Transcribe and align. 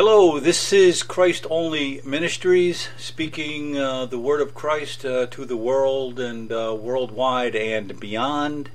Hello, 0.00 0.38
this 0.38 0.72
is 0.72 1.02
Christ 1.02 1.44
Only 1.50 2.00
Ministries 2.04 2.88
speaking 2.96 3.76
uh, 3.76 4.06
the 4.06 4.16
word 4.16 4.40
of 4.40 4.54
Christ 4.54 5.04
uh, 5.04 5.26
to 5.26 5.44
the 5.44 5.56
world 5.56 6.20
and 6.20 6.52
uh, 6.52 6.76
worldwide 6.80 7.56
and 7.56 7.98
beyond. 7.98 8.70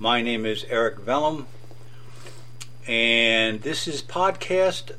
My 0.00 0.20
name 0.20 0.44
is 0.44 0.64
Eric 0.68 0.98
Vellum, 0.98 1.46
and 2.88 3.62
this 3.62 3.86
is 3.86 4.02
podcast 4.02 4.90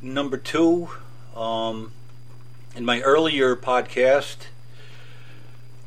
number 0.00 0.36
two. 0.36 0.90
Um, 1.34 1.90
in 2.76 2.84
my 2.84 3.00
earlier 3.00 3.56
podcast, 3.56 4.36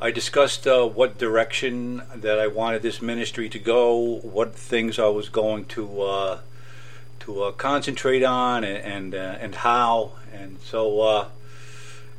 I 0.01 0.11
discussed 0.11 0.67
uh, 0.67 0.85
what 0.85 1.17
direction 1.17 2.01
that 2.13 2.37
I 2.37 2.47
wanted 2.47 2.81
this 2.81 3.01
ministry 3.01 3.47
to 3.47 3.59
go, 3.59 4.19
what 4.23 4.53
things 4.53 4.99
I 4.99 5.07
was 5.07 5.29
going 5.29 5.63
to 5.67 6.01
uh, 6.01 6.39
to 7.21 7.43
uh, 7.43 7.51
concentrate 7.51 8.23
on 8.23 8.63
and 8.63 8.77
and, 8.77 9.15
uh, 9.15 9.37
and 9.39 9.55
how. 9.55 10.13
And 10.33 10.59
so 10.61 11.01
uh, 11.01 11.27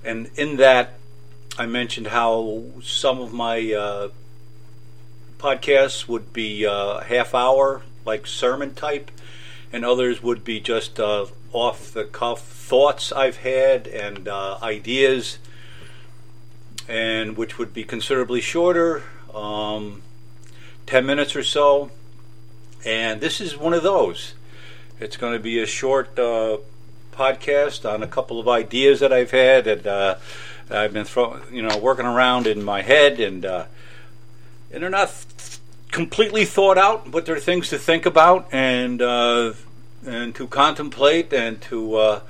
and 0.04 0.30
in 0.36 0.56
that 0.56 0.94
I 1.58 1.66
mentioned 1.66 2.08
how 2.08 2.64
some 2.82 3.20
of 3.20 3.32
my 3.32 3.72
uh, 3.72 4.08
podcasts 5.38 6.08
would 6.08 6.32
be 6.32 6.66
uh, 6.66 7.00
half 7.00 7.34
hour 7.34 7.82
like 8.04 8.26
sermon 8.26 8.74
type 8.74 9.10
and 9.72 9.84
others 9.84 10.22
would 10.22 10.42
be 10.42 10.58
just 10.60 10.98
uh, 10.98 11.26
off 11.52 11.92
the 11.92 12.04
cuff 12.04 12.40
thoughts 12.42 13.12
I've 13.12 13.38
had 13.38 13.86
and 13.86 14.28
ideas 14.28 15.38
and 16.88 17.36
which 17.36 17.58
would 17.58 17.72
be 17.72 17.84
considerably 17.84 18.40
shorter 18.40 19.04
um, 19.34 20.02
10 20.86 21.06
minutes 21.06 21.36
or 21.36 21.44
so. 21.44 21.90
And 22.84 23.20
this 23.20 23.40
is 23.40 23.56
one 23.56 23.74
of 23.74 23.82
those 23.82 24.34
it's 25.00 25.16
going 25.16 25.32
to 25.32 25.38
be 25.38 25.60
a 25.60 25.66
short 25.66 26.18
uh, 26.18 26.58
podcast 27.12 27.90
on 27.90 28.02
a 28.02 28.06
couple 28.06 28.38
of 28.38 28.48
ideas 28.48 29.00
that 29.00 29.12
I've 29.12 29.30
had 29.30 29.64
that 29.64 29.86
uh, 29.86 30.16
I've 30.70 30.92
been 30.92 31.04
throw, 31.04 31.40
you 31.50 31.62
know, 31.62 31.78
working 31.78 32.06
around 32.06 32.46
in 32.46 32.62
my 32.62 32.82
head, 32.82 33.18
and 33.18 33.44
uh, 33.44 33.64
and 34.70 34.82
they're 34.82 34.90
not 34.90 35.12
completely 35.90 36.44
thought 36.44 36.78
out, 36.78 37.10
but 37.10 37.26
they're 37.26 37.38
things 37.38 37.70
to 37.70 37.78
think 37.78 38.06
about 38.06 38.46
and 38.52 39.00
uh, 39.00 39.54
and 40.06 40.34
to 40.34 40.46
contemplate 40.46 41.32
and 41.32 41.60
to 41.62 41.96
uh, 41.96 42.20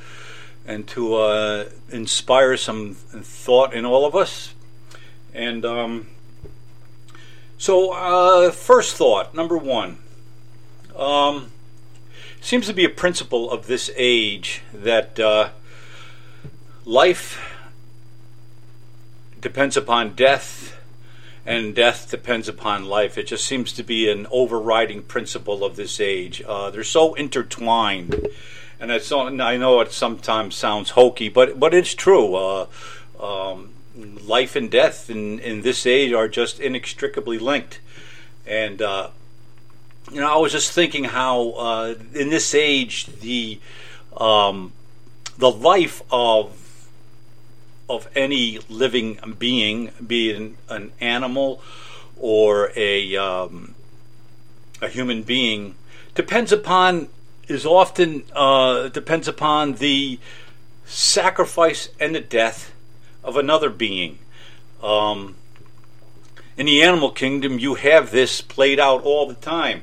and 0.65 0.87
to 0.89 1.17
uh, 1.17 1.65
inspire 1.91 2.57
some 2.57 2.95
thought 2.95 3.75
in 3.75 3.85
all 3.85 4.07
of 4.07 4.15
us. 4.15 4.55
And 5.35 5.65
um, 5.65 6.07
so, 7.59 8.51
first 8.53 8.97
thought, 8.97 9.35
number 9.35 9.59
one. 9.59 9.99
Um, 10.97 11.53
seems 12.41 12.67
to 12.67 12.73
be 12.73 12.85
a 12.85 12.91
principle 12.91 13.51
of 13.51 13.67
this 13.67 13.91
age 13.97 14.63
that 14.73 15.19
uh, 15.21 15.51
life 16.85 17.41
depends 19.41 19.77
upon 19.77 20.15
death 20.15 20.77
and 21.47 21.75
death 21.75 22.11
depends 22.11 22.49
upon 22.49 22.85
life. 22.85 23.17
It 23.17 23.27
just 23.27 23.45
seems 23.45 23.73
to 23.73 23.83
be 23.83 24.11
an 24.11 24.27
overriding 24.31 25.03
principle 25.03 25.65
of 25.65 25.77
this 25.77 26.01
age. 26.01 26.43
Uh, 26.47 26.71
they're 26.71 26.85
so 26.85 27.15
intertwined, 27.15 28.29
and 28.79 28.91
it's 28.91 29.11
I 29.11 29.57
know 29.57 29.81
it 29.81 29.93
sometimes 29.93 30.55
sounds 30.55 30.91
hokey, 30.91 31.29
but 31.29 31.59
but 31.59 31.75
it's 31.75 31.95
true. 31.95 32.35
Uh, 32.35 32.67
um, 33.19 33.71
life 33.97 34.55
and 34.55 34.71
death 34.71 35.11
in, 35.11 35.39
in 35.41 35.63
this 35.63 35.87
age 35.87 36.13
are 36.13 36.29
just 36.29 36.61
inextricably 36.61 37.39
linked, 37.39 37.81
and 38.47 38.81
uh, 38.83 39.11
you 40.11 40.21
know, 40.21 40.33
I 40.33 40.37
was 40.39 40.53
just 40.53 40.73
thinking 40.73 41.05
how 41.05 41.51
uh, 41.51 41.95
in 42.15 42.31
this 42.31 42.55
age 42.55 43.07
the 43.07 43.61
um, 44.17 44.73
the 45.39 45.51
life 45.51 46.03
of 46.11 46.57
of 47.89 48.09
any 48.15 48.59
living 48.69 49.19
being, 49.39 49.91
be 50.07 50.31
it 50.31 50.37
an, 50.37 50.57
an 50.69 50.93
animal 51.01 51.63
or 52.17 52.71
a 52.77 53.17
um, 53.17 53.75
a 54.81 54.89
human 54.89 55.23
being, 55.23 55.75
depends 56.15 56.53
upon 56.53 57.09
is 57.49 57.67
often 57.67 58.25
uh, 58.35 58.89
depends 58.89 59.29
upon 59.29 59.75
the 59.75 60.19
sacrifice 60.87 61.89
and 61.99 62.15
the 62.15 62.21
death 62.21 62.73
of 63.23 63.37
another 63.37 63.71
being. 63.71 64.19
Um, 64.83 65.37
in 66.57 66.67
the 66.67 66.83
animal 66.83 67.11
kingdom, 67.11 67.59
you 67.59 67.75
have 67.75 68.11
this 68.11 68.41
played 68.41 68.79
out 68.79 69.03
all 69.03 69.27
the 69.27 69.35
time. 69.35 69.83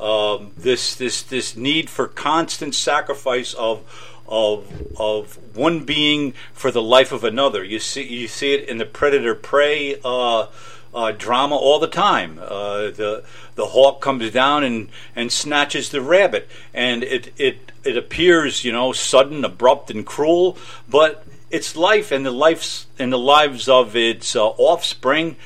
Um, 0.00 0.52
this 0.56 0.94
this 0.94 1.22
this 1.22 1.56
need 1.56 1.90
for 1.90 2.06
constant 2.06 2.74
sacrifice 2.74 3.52
of 3.54 3.82
of 4.28 4.70
of 4.96 5.56
one 5.56 5.84
being 5.84 6.34
for 6.52 6.70
the 6.70 6.82
life 6.82 7.10
of 7.10 7.24
another. 7.24 7.64
You 7.64 7.80
see 7.80 8.04
you 8.04 8.28
see 8.28 8.54
it 8.54 8.68
in 8.68 8.78
the 8.78 8.84
predator 8.84 9.34
prey 9.34 9.96
uh, 10.04 10.46
uh, 10.94 11.12
drama 11.12 11.56
all 11.56 11.78
the 11.78 11.88
time. 11.88 12.38
Uh, 12.40 12.90
the 12.90 13.24
the 13.54 13.66
hawk 13.66 14.00
comes 14.00 14.30
down 14.30 14.62
and, 14.62 14.88
and 15.16 15.32
snatches 15.32 15.90
the 15.90 16.00
rabbit, 16.00 16.48
and 16.72 17.02
it, 17.02 17.32
it 17.36 17.72
it 17.84 17.96
appears 17.96 18.64
you 18.64 18.72
know 18.72 18.92
sudden, 18.92 19.44
abrupt, 19.44 19.90
and 19.90 20.06
cruel, 20.06 20.56
but 20.88 21.24
its 21.50 21.76
life 21.76 22.12
and 22.12 22.24
the 22.24 22.30
lives 22.30 22.86
and 22.98 23.12
the 23.12 23.18
lives 23.18 23.68
of 23.68 23.96
its 23.96 24.36
uh, 24.36 24.46
offspring 24.46 25.36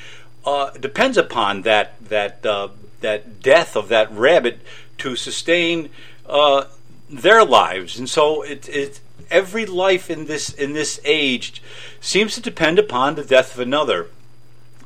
uh, 0.45 0.71
depends 0.71 1.17
upon 1.17 1.61
that 1.61 1.93
that 2.09 2.45
uh, 2.45 2.69
that 3.01 3.41
death 3.41 3.75
of 3.75 3.89
that 3.89 4.11
rabbit 4.11 4.59
to 4.99 5.15
sustain 5.15 5.89
uh, 6.27 6.65
their 7.09 7.43
lives, 7.43 7.97
and 7.97 8.09
so 8.09 8.41
it, 8.41 8.67
it 8.69 8.99
every 9.29 9.65
life 9.65 10.09
in 10.09 10.25
this 10.25 10.49
in 10.49 10.73
this 10.73 10.99
age 11.03 11.61
seems 11.99 12.35
to 12.35 12.41
depend 12.41 12.79
upon 12.79 13.15
the 13.15 13.23
death 13.23 13.53
of 13.53 13.59
another. 13.59 14.09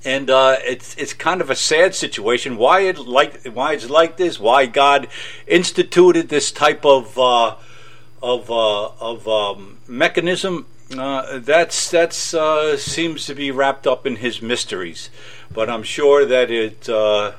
And 0.05 0.29
uh, 0.29 0.57
it's 0.63 0.95
it's 0.95 1.13
kind 1.13 1.41
of 1.41 1.49
a 1.49 1.55
sad 1.55 1.95
situation. 1.95 2.55
Why 2.55 2.81
it 2.81 2.99
like 2.99 3.45
why 3.47 3.73
it's 3.73 3.89
like 3.89 4.17
this? 4.17 4.39
Why 4.39 4.65
God 4.67 5.07
instituted 5.47 6.29
this 6.29 6.51
type 6.51 6.85
of 6.85 7.17
uh, 7.17 7.55
of 8.21 8.49
of 8.49 9.27
um, 9.27 9.79
mechanism? 9.87 10.65
Uh, 10.95 11.39
that's 11.39 11.91
that's 11.91 12.33
uh, 12.33 12.77
seems 12.77 13.25
to 13.25 13.35
be 13.35 13.51
wrapped 13.51 13.85
up 13.85 14.07
in 14.07 14.17
his 14.17 14.41
mysteries, 14.41 15.09
but 15.53 15.69
I'm 15.69 15.83
sure 15.83 16.25
that 16.25 16.49
it 16.49 16.87
uh, 16.87 17.33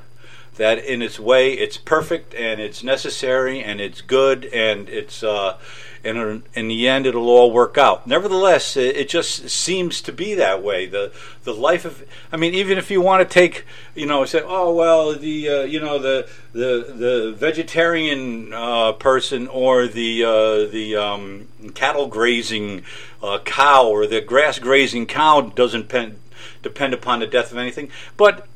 that 0.57 0.85
in 0.85 1.01
its 1.01 1.19
way 1.19 1.55
it's 1.55 1.79
perfect 1.79 2.35
and 2.35 2.61
it's 2.61 2.85
necessary 2.85 3.63
and 3.63 3.81
it's 3.81 4.03
good 4.03 4.45
and 4.47 4.89
it's 4.91 5.23
uh, 5.23 5.57
and 6.05 6.43
in 6.55 6.69
the 6.69 6.89
end 6.89 7.07
it'll 7.07 7.29
all 7.29 7.51
work 7.51 7.77
out. 7.77 8.07
Nevertheless, 8.07 8.77
it, 8.77 8.97
it, 8.97 9.09
just 9.09 9.49
seems 9.49 10.01
to 10.03 10.13
be 10.13 10.35
that 10.35 10.63
way. 10.63 10.87
The 10.87 11.13
the 11.45 11.55
life 11.55 11.85
of 11.85 12.05
I 12.33 12.37
mean, 12.37 12.55
even 12.55 12.79
if 12.79 12.91
you 12.91 13.01
want 13.01 13.29
to 13.29 13.33
take 13.33 13.65
you 13.95 14.07
know 14.07 14.25
say 14.25 14.43
oh 14.45 14.73
well 14.75 15.15
the 15.15 15.49
uh, 15.49 15.63
you 15.63 15.81
know 15.81 15.99
the 15.99 16.29
the 16.53 16.93
the 16.95 17.35
vegetarian 17.37 18.53
uh, 18.53 18.93
person 18.93 19.49
or 19.49 19.87
the 19.87 20.25
uh, 20.25 20.67
the 20.71 20.97
um, 20.97 21.49
cattle 21.75 22.07
grazing 22.07 22.85
uh, 23.23 23.39
cow 23.45 23.87
or 23.87 24.07
the 24.07 24.21
grass 24.21 24.59
grazing 24.59 25.07
cow 25.07 25.41
doesn't 25.41 25.89
pen, 25.89 26.19
depend 26.63 26.95
upon 26.95 27.21
the 27.21 27.27
death 27.27 27.51
of 27.53 27.59
anything, 27.59 27.91
but 28.17 28.47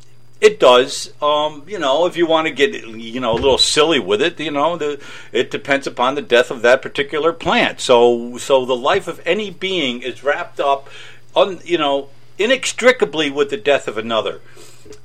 it 0.42 0.58
does. 0.58 1.12
Um, 1.22 1.62
you 1.68 1.78
know, 1.78 2.04
if 2.06 2.16
you 2.16 2.26
want 2.26 2.48
to 2.48 2.52
get 2.52 2.74
you 2.74 3.20
know 3.20 3.32
a 3.32 3.38
little 3.38 3.58
silly 3.58 4.00
with 4.00 4.20
it, 4.20 4.40
you 4.40 4.50
know, 4.50 4.76
the, 4.76 5.00
it 5.30 5.52
depends 5.52 5.86
upon 5.86 6.16
the 6.16 6.20
death 6.20 6.50
of 6.50 6.62
that 6.62 6.82
particular 6.82 7.32
plant. 7.32 7.80
So, 7.80 8.36
so 8.38 8.66
the 8.66 8.76
life 8.76 9.06
of 9.06 9.22
any 9.24 9.50
being 9.50 10.02
is 10.02 10.24
wrapped 10.24 10.58
up, 10.58 10.88
on 11.36 11.60
you 11.64 11.78
know, 11.78 12.08
inextricably 12.38 13.30
with 13.30 13.50
the 13.50 13.56
death 13.56 13.86
of 13.86 13.96
another. 13.96 14.40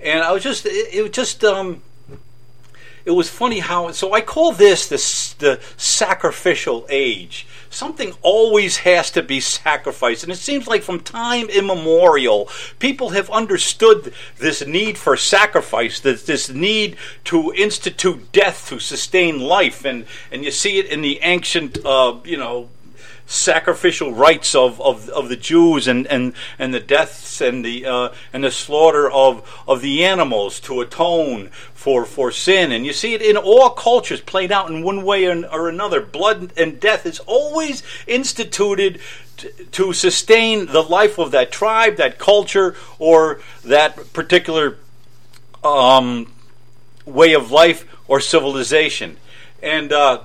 And 0.02 0.24
I 0.24 0.32
was 0.32 0.42
just, 0.42 0.66
it, 0.66 0.90
it 0.92 1.02
was 1.04 1.12
just, 1.12 1.44
um, 1.44 1.84
it 3.06 3.12
was 3.12 3.30
funny 3.30 3.60
how. 3.60 3.92
So 3.92 4.14
I 4.14 4.22
call 4.22 4.54
this 4.54 4.90
the 4.90 4.98
the 5.38 5.62
sacrificial 5.78 6.88
age 6.90 7.46
something 7.70 8.14
always 8.22 8.78
has 8.78 9.12
to 9.12 9.24
be 9.24 9.40
sacrificed. 9.40 10.24
And 10.24 10.32
it 10.32 10.38
seems 10.38 10.68
like 10.68 10.84
from 10.84 11.00
time 11.00 11.50
immemorial, 11.50 12.50
people 12.80 13.10
have 13.10 13.30
understood 13.30 14.14
this 14.38 14.66
need 14.66 14.98
for 14.98 15.18
sacrifice, 15.18 16.00
this, 16.00 16.24
this 16.24 16.50
need 16.50 16.98
to 17.26 17.54
institute 17.54 18.32
death 18.32 18.68
to 18.70 18.80
sustain 18.80 19.40
life. 19.40 19.86
And, 19.86 20.06
and 20.32 20.44
you 20.44 20.52
see 20.52 20.80
it 20.80 20.88
in 20.88 21.02
the 21.02 21.20
ancient, 21.22 21.84
uh, 21.86 22.18
you 22.24 22.38
know, 22.38 22.70
sacrificial 23.28 24.14
rites 24.14 24.56
of, 24.56 24.82
of, 24.82 25.10
of 25.10 25.28
the 25.28 25.36
Jews 25.36 25.88
and, 25.88 26.08
and, 26.08 26.34
and 26.58 26.74
the 26.74 26.80
deaths 26.80 27.42
and 27.42 27.64
the 27.64 27.86
uh, 27.86 28.10
and 28.32 28.44
the 28.44 28.52
slaughter 28.52 29.12
of, 29.12 29.64
of 29.68 29.82
the 29.82 30.06
animals 30.06 30.60
to 30.62 30.80
atone 30.80 31.50
for, 31.74 32.06
for 32.06 32.32
sin. 32.32 32.72
And 32.72 32.86
you 32.86 32.94
see 32.94 33.14
it 33.14 33.22
in 33.22 33.38
all 33.38 33.70
cultures 33.70 34.22
played 34.22 34.52
out 34.52 34.72
in 34.72 34.82
one 34.82 35.04
way 35.04 35.28
or 35.28 35.70
another. 35.70 36.02
Blood 36.02 36.54
and 36.58 36.80
death 36.80 37.06
is 37.06 37.20
always 37.20 37.84
instituted 38.08 39.00
to 39.72 39.94
sustain 39.94 40.68
the 40.68 40.82
life 40.82 41.20
of 41.20 41.32
that 41.32 41.52
tribe, 41.52 41.98
that 41.98 42.18
culture, 42.18 42.76
or 42.98 43.42
that 43.64 44.14
particular 44.14 44.78
um, 45.64 46.32
way 47.06 47.34
of 47.34 47.52
life 47.52 47.86
or 48.08 48.20
civilization. 48.20 49.18
And 49.62 49.92
uh, 49.92 50.24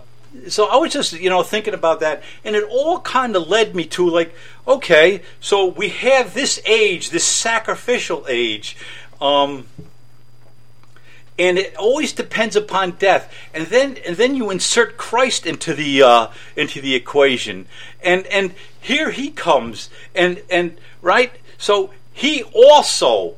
so 0.48 0.66
I 0.66 0.76
was 0.76 0.92
just, 0.92 1.12
you 1.12 1.30
know, 1.30 1.42
thinking 1.42 1.74
about 1.74 2.00
that, 2.00 2.22
and 2.44 2.56
it 2.56 2.64
all 2.64 3.00
kind 3.00 3.36
of 3.36 3.48
led 3.48 3.74
me 3.74 3.84
to 3.86 4.08
like, 4.08 4.34
okay, 4.66 5.22
so 5.40 5.66
we 5.66 5.90
have 5.90 6.34
this 6.34 6.60
age, 6.66 7.10
this 7.10 7.24
sacrificial 7.24 8.24
age, 8.28 8.76
um, 9.20 9.66
and 11.38 11.58
it 11.58 11.76
always 11.76 12.12
depends 12.12 12.56
upon 12.56 12.92
death. 12.92 13.32
And 13.54 13.66
then, 13.66 13.98
and 14.06 14.16
then 14.16 14.34
you 14.34 14.50
insert 14.50 14.96
Christ 14.96 15.46
into 15.46 15.74
the 15.74 16.02
uh, 16.02 16.28
into 16.56 16.80
the 16.80 16.94
equation, 16.94 17.66
and 18.02 18.26
and 18.26 18.54
here 18.80 19.10
he 19.10 19.30
comes, 19.30 19.90
and 20.14 20.42
and 20.50 20.78
right, 21.00 21.32
so 21.58 21.90
he 22.12 22.42
also 22.54 23.36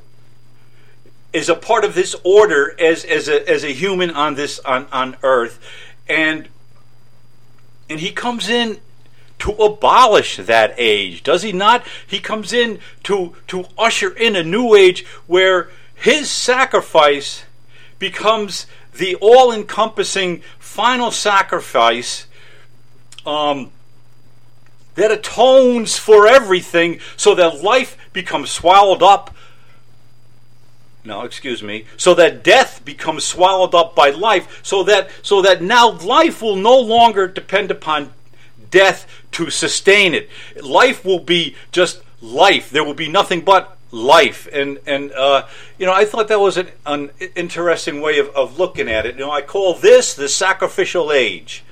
is 1.33 1.49
a 1.49 1.55
part 1.57 1.85
of 1.85 1.95
this 1.95 2.15
order 2.25 2.75
as 2.81 3.05
as 3.05 3.29
a 3.29 3.49
as 3.51 3.65
a 3.65 3.73
human 3.73 4.11
on 4.11 4.37
this 4.37 4.59
on 4.61 4.87
on 4.93 5.17
earth 5.23 5.59
and 6.09 6.49
and 7.89 8.01
he 8.01 8.11
comes 8.11 8.49
in 8.49 8.79
to 9.41 9.51
abolish 9.53 10.37
that 10.37 10.75
age, 10.79 11.23
does 11.23 11.43
he 11.43 11.53
not? 11.53 11.87
He 12.07 12.19
comes 12.19 12.53
in 12.53 12.79
to 13.05 13.35
to 13.49 13.67
usher 13.77 14.11
in 14.11 14.37
a 14.37 14.43
new 14.43 14.75
age 14.75 15.05
where 15.27 15.71
his 15.95 16.31
sacrifice 16.31 17.45
becomes 17.99 18.67
the 18.97 19.17
all-encompassing 19.17 20.43
final 20.59 21.11
sacrifice 21.11 22.27
um, 23.27 23.71
that 24.95 25.11
atones 25.11 25.99
for 25.99 26.29
everything, 26.29 27.01
so 27.17 27.35
that 27.35 27.63
life 27.63 27.97
becomes 28.13 28.51
swallowed 28.51 29.03
up 29.03 29.35
no, 31.05 31.23
excuse 31.23 31.63
me, 31.63 31.85
so 31.97 32.15
that 32.15 32.43
death 32.43 32.85
becomes 32.85 33.25
swallowed 33.25 33.75
up 33.75 33.95
by 33.95 34.11
life, 34.11 34.61
so 34.63 34.83
that 34.85 35.11
so 35.23 35.43
that 35.43 35.63
now 35.63 35.91
life 35.91 36.41
will 36.41 36.57
no 36.57 36.79
longer 36.79 37.29
depend 37.29 37.71
upon 37.71 38.13
death 38.71 39.07
to 39.33 39.51
sustain 39.51 40.15
it. 40.15 40.31
Life 40.63 41.05
will 41.05 41.19
be 41.19 41.57
just 41.73 42.01
life. 42.23 42.71
There 42.71 42.85
will 42.85 42.95
be 42.95 43.09
nothing 43.09 43.43
but 43.43 43.77
life. 43.91 44.49
And 44.53 44.81
and 44.87 45.13
uh, 45.13 45.47
you 45.79 45.87
know, 45.87 45.93
I 45.93 46.07
thought 46.07 46.29
that 46.29 46.41
was 46.41 46.57
an, 46.57 46.69
an 46.87 47.11
interesting 47.37 48.01
way 48.01 48.19
of, 48.19 48.29
of 48.31 48.59
looking 48.59 48.89
at 48.89 49.05
it. 49.05 49.17
You 49.17 49.27
know, 49.27 49.31
I 49.31 49.43
call 49.43 49.75
this 49.75 50.15
the 50.15 50.29
sacrificial 50.29 51.13
age 51.13 51.65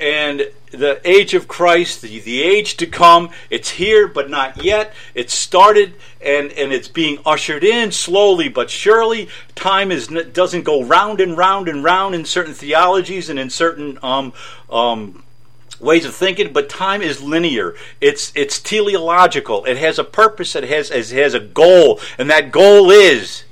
and 0.00 0.50
the 0.70 1.00
age 1.04 1.34
of 1.34 1.48
Christ, 1.48 2.02
the, 2.02 2.20
the 2.20 2.42
age 2.42 2.76
to 2.78 2.86
come, 2.86 3.30
it's 3.50 3.70
here 3.70 4.06
but 4.06 4.30
not 4.30 4.62
yet. 4.62 4.94
It's 5.14 5.34
started 5.34 5.94
and, 6.20 6.52
and 6.52 6.72
it's 6.72 6.88
being 6.88 7.18
ushered 7.26 7.64
in 7.64 7.92
slowly 7.92 8.48
but 8.48 8.70
surely. 8.70 9.28
Time 9.54 9.90
is 9.90 10.08
doesn't 10.08 10.62
go 10.62 10.82
round 10.82 11.20
and 11.20 11.36
round 11.36 11.68
and 11.68 11.84
round 11.84 12.14
in 12.14 12.24
certain 12.24 12.54
theologies 12.54 13.28
and 13.28 13.38
in 13.38 13.50
certain 13.50 13.98
um, 14.02 14.32
um, 14.70 15.22
ways 15.80 16.04
of 16.04 16.14
thinking, 16.14 16.52
but 16.52 16.68
time 16.68 17.02
is 17.02 17.20
linear. 17.20 17.74
It's 18.00 18.32
it's 18.34 18.60
teleological. 18.60 19.64
It 19.64 19.76
has 19.78 19.98
a 19.98 20.04
purpose. 20.04 20.54
It 20.54 20.64
has 20.64 20.90
it 20.90 21.10
has 21.10 21.34
a 21.34 21.40
goal, 21.40 22.00
and 22.16 22.30
that 22.30 22.52
goal 22.52 22.90
is 22.90 23.44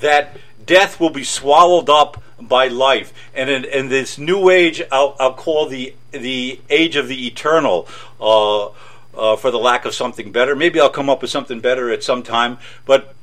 that 0.00 0.36
death 0.66 0.98
will 0.98 1.10
be 1.10 1.24
swallowed 1.24 1.88
up 1.88 2.22
by 2.48 2.68
life. 2.68 3.12
And 3.34 3.50
in, 3.50 3.64
in 3.64 3.88
this 3.88 4.18
new 4.18 4.50
age, 4.50 4.82
I'll, 4.90 5.16
I'll, 5.18 5.34
call 5.34 5.66
the 5.66 5.94
the 6.10 6.60
age 6.68 6.96
of 6.96 7.08
the 7.08 7.26
eternal. 7.26 7.88
Uh, 8.20 8.70
uh, 9.14 9.36
for 9.36 9.50
the 9.50 9.58
lack 9.58 9.84
of 9.84 9.94
something 9.94 10.32
better, 10.32 10.56
maybe 10.56 10.80
I'll 10.80 10.88
come 10.88 11.10
up 11.10 11.20
with 11.20 11.30
something 11.30 11.60
better 11.60 11.90
at 11.90 12.02
some 12.02 12.22
time. 12.22 12.56
But 12.86 13.14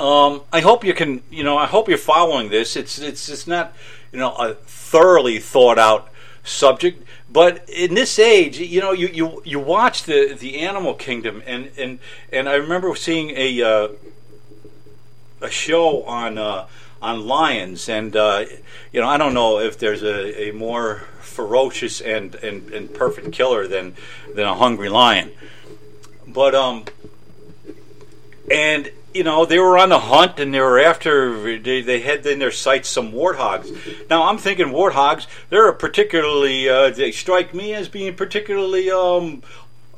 um, 0.00 0.42
I 0.50 0.60
hope 0.60 0.82
you 0.82 0.94
can, 0.94 1.22
you 1.30 1.44
know, 1.44 1.58
I 1.58 1.66
hope 1.66 1.88
you're 1.90 1.98
following 1.98 2.48
this. 2.48 2.74
It's 2.74 2.98
it's 2.98 3.28
it's 3.28 3.46
not, 3.46 3.74
you 4.12 4.18
know, 4.18 4.32
a 4.32 4.54
thoroughly 4.54 5.38
thought 5.38 5.78
out 5.78 6.08
subject. 6.42 7.06
But 7.30 7.68
in 7.68 7.94
this 7.94 8.18
age, 8.18 8.58
you 8.58 8.80
know, 8.80 8.92
you, 8.92 9.08
you, 9.08 9.42
you 9.46 9.58
watch 9.58 10.02
the, 10.02 10.36
the 10.38 10.58
animal 10.58 10.92
kingdom, 10.92 11.42
and, 11.46 11.70
and, 11.78 11.98
and 12.30 12.46
I 12.46 12.56
remember 12.56 12.94
seeing 12.94 13.30
a 13.30 13.62
uh, 13.62 13.88
a 15.40 15.50
show 15.50 16.04
on 16.04 16.38
uh, 16.38 16.66
on 17.02 17.26
lions, 17.26 17.88
and 17.88 18.14
uh, 18.16 18.44
you 18.92 19.00
know 19.00 19.08
I 19.08 19.18
don't 19.18 19.34
know 19.34 19.58
if 19.58 19.78
there's 19.78 20.02
a, 20.02 20.48
a 20.48 20.52
more 20.52 21.02
ferocious 21.20 22.00
and, 22.00 22.34
and, 22.36 22.70
and 22.70 22.94
perfect 22.94 23.32
killer 23.32 23.66
than 23.66 23.94
than 24.34 24.46
a 24.46 24.54
hungry 24.54 24.88
lion, 24.88 25.32
but 26.26 26.54
um, 26.54 26.84
and 28.50 28.90
you 29.12 29.24
know 29.24 29.44
they 29.44 29.58
were 29.58 29.76
on 29.76 29.88
the 29.88 29.98
hunt 29.98 30.38
and 30.38 30.54
they 30.54 30.60
were 30.60 30.78
after 30.78 31.58
they, 31.58 31.82
they 31.82 32.00
had 32.00 32.24
in 32.24 32.38
their 32.38 32.52
sights 32.52 32.88
some 32.88 33.12
warthogs. 33.12 34.08
Now 34.08 34.28
I'm 34.28 34.38
thinking 34.38 34.68
warthogs 34.68 35.26
they're 35.50 35.68
a 35.68 35.74
particularly 35.74 36.68
uh, 36.68 36.90
they 36.90 37.10
strike 37.10 37.52
me 37.52 37.74
as 37.74 37.88
being 37.88 38.14
particularly 38.14 38.90
um, 38.90 39.42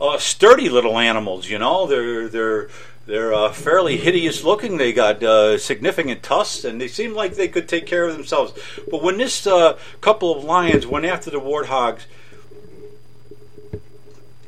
uh, 0.01 0.19
sturdy 0.19 0.71
little 0.71 0.99
animals. 0.99 1.49
You 1.49 1.59
know 1.59 1.87
they're 1.87 2.29
they're 2.29 2.69
they're 3.07 3.35
uh, 3.35 3.53
fairly 3.53 3.99
hideous 3.99 4.45
looking. 4.45 4.79
They 4.79 4.93
got 4.93 5.23
uh, 5.23 5.59
significant 5.59 6.23
tusks, 6.23 6.65
and 6.65 6.81
they 6.81 6.89
seem 6.89 7.15
like 7.15 7.35
they 7.35 7.49
could 7.49 7.69
take 7.69 7.87
care 7.87 8.07
of 8.07 8.15
themselves. 8.15 8.53
But 8.91 9.03
when 9.03 9.19
this 9.19 9.47
uh, 9.47 9.79
couple 10.01 10.35
of 10.35 10.43
lions 10.45 10.87
went 10.87 11.05
after 11.05 11.31
the 11.31 11.41
warthogs, 11.41 12.03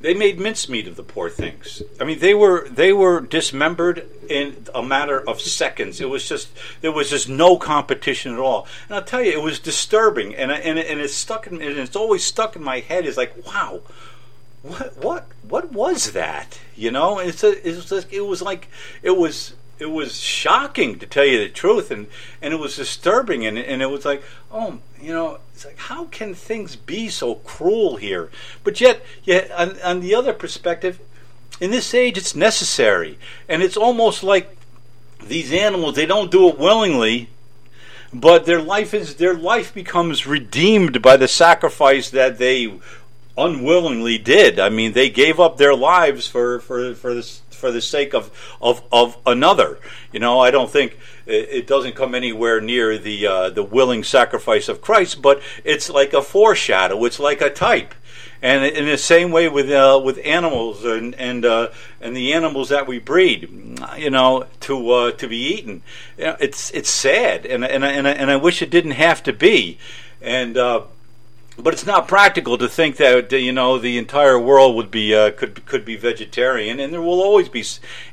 they 0.01 0.15
made 0.15 0.39
mincemeat 0.39 0.87
of 0.87 0.97
the 0.97 1.03
poor 1.03 1.29
things. 1.29 1.83
I 2.01 2.05
mean, 2.05 2.21
they 2.21 2.33
were 2.33 2.69
they 2.69 2.93
were 2.93 3.21
dismembered 3.21 4.09
in 4.29 4.67
a 4.75 4.83
matter 4.83 5.21
of 5.21 5.41
seconds. 5.41 6.01
It 6.01 6.09
was 6.09 6.29
just 6.29 6.49
there 6.81 6.93
was 6.93 7.11
just 7.11 7.29
no 7.29 7.59
competition 7.59 8.33
at 8.33 8.39
all. 8.39 8.67
And 8.89 8.97
I'll 8.97 9.05
tell 9.05 9.23
you, 9.23 9.33
it 9.33 9.43
was 9.43 9.59
disturbing, 9.59 10.35
and 10.35 10.51
and 10.51 10.79
and 10.79 11.01
it's 11.01 11.15
stuck 11.15 11.47
in, 11.47 11.55
and 11.61 11.79
it's 11.79 11.97
always 11.97 12.25
stuck 12.25 12.57
in 12.57 12.63
my 12.63 12.81
head. 12.81 13.05
Is 13.05 13.17
like, 13.17 13.35
wow, 13.47 13.83
what 14.67 14.97
what 14.97 15.27
what 15.49 15.73
was 15.73 16.13
that? 16.13 16.59
You 16.75 16.91
know, 16.91 17.19
it's 17.19 17.45
a, 17.45 17.67
it 17.67 17.77
was 17.77 17.93
like, 17.93 18.13
it 18.13 18.21
was 18.21 18.43
like 18.43 18.69
it 19.03 19.17
was 19.17 19.55
it 19.79 19.87
was 19.87 20.19
shocking 20.19 20.99
to 20.99 21.07
tell 21.07 21.25
you 21.25 21.39
the 21.39 21.49
truth, 21.49 21.91
and 21.91 22.07
and 22.43 22.53
it 22.53 22.59
was 22.59 22.77
disturbing, 22.77 23.47
and 23.47 23.59
and 23.59 23.83
it 23.83 23.91
was 23.91 24.05
like, 24.05 24.23
oh, 24.51 24.79
you 25.01 25.13
know, 25.13 25.39
it's 25.55 25.65
like 25.65 25.79
how 25.79 26.07
can 26.07 26.35
things 26.35 26.77
be 26.77 27.09
so 27.09 27.37
cruel 27.37 27.97
here? 27.97 28.31
But 28.65 28.81
yet, 28.81 29.05
yet 29.25 29.51
on, 29.53 29.81
on 29.83 30.01
the 30.01 30.15
other 30.15 30.33
perspective, 30.33 30.99
in 31.61 31.71
this 31.71 31.95
age, 31.95 32.19
it's 32.19 32.35
necessary, 32.35 33.19
and 33.49 33.63
it's 33.63 33.77
almost 33.77 34.23
like 34.23 34.57
these 35.23 35.53
animals 35.53 35.97
they 35.97 36.07
don't 36.07 36.31
do 36.31 36.49
it 36.49 36.59
willingly 36.59 37.29
but 38.13 38.47
their 38.47 38.63
life 38.63 38.95
is 38.95 39.17
their 39.17 39.35
life 39.35 39.75
becomes 39.75 40.27
redeemed 40.27 41.03
by 41.03 41.17
the 41.17 41.29
sacrifice 41.29 42.11
that 42.11 42.39
they 42.39 42.79
unwillingly 43.37 44.19
did. 44.19 44.59
I 44.59 44.69
mean, 44.69 44.93
they 44.93 45.11
gave 45.11 45.39
up 45.39 45.57
their 45.57 45.75
lives 45.75 46.27
for 46.27 46.61
for 46.61 46.95
for 46.95 47.15
this 47.15 47.43
for 47.51 47.71
the 47.71 47.81
sake 47.81 48.15
of 48.15 48.31
of 48.61 48.83
of 48.93 49.17
another. 49.27 49.79
You 50.13 50.21
know, 50.21 50.41
I 50.41 50.51
don't 50.51 50.71
think 50.71 50.99
it, 51.27 51.49
it 51.51 51.67
doesn't 51.67 51.97
come 51.97 52.15
anywhere 52.15 52.61
near 52.61 52.99
the 52.99 53.27
uh, 53.27 53.51
the 53.51 53.63
willing 53.63 54.05
sacrifice 54.05 54.69
of 54.69 54.81
Christ, 54.81 55.21
but 55.21 55.43
it's 55.65 55.91
like 55.91 56.13
a 56.13 56.23
foreshadow. 56.23 57.05
It's 57.05 57.19
like 57.19 57.41
a 57.41 57.51
type. 57.51 57.95
And 58.43 58.65
in 58.65 58.85
the 58.85 58.99
same 58.99 59.31
way 59.31 59.49
with 59.49 59.71
uh, 59.71 60.01
with 60.05 60.21
animals 60.25 60.85
and 60.85 61.15
and 61.15 61.45
uh, 61.45 61.71
and 62.01 62.15
the 62.15 62.35
animals 62.35 62.69
that 62.69 62.87
we 62.87 62.99
breed, 62.99 63.49
you 63.97 64.11
know, 64.11 64.47
to 64.61 64.91
uh, 64.91 65.11
to 65.13 65.27
be 65.27 65.39
eaten, 65.39 65.83
you 66.19 66.25
know, 66.25 66.37
it's 66.39 66.71
it's 66.73 66.91
sad, 66.91 67.47
and 67.47 67.65
and 67.65 67.83
and 67.83 68.07
I, 68.07 68.11
and 68.13 68.31
I 68.31 68.37
wish 68.37 68.61
it 68.61 68.71
didn't 68.71 68.93
have 68.93 69.23
to 69.23 69.33
be, 69.33 69.79
and 70.21 70.57
uh, 70.59 70.83
but 71.59 71.73
it's 71.73 71.87
not 71.87 72.07
practical 72.07 72.59
to 72.59 72.69
think 72.69 72.97
that 72.97 73.33
you 73.33 73.53
know 73.53 73.79
the 73.79 73.99
entire 73.99 74.39
world 74.39 74.77
would 74.77 74.91
be 74.91 75.15
uh, 75.15 75.31
could 75.33 75.65
could 75.67 75.85
be 75.85 75.97
vegetarian, 75.97 76.81
and 76.81 76.93
there 76.93 77.03
will 77.03 77.23
always 77.23 77.49
be 77.49 77.65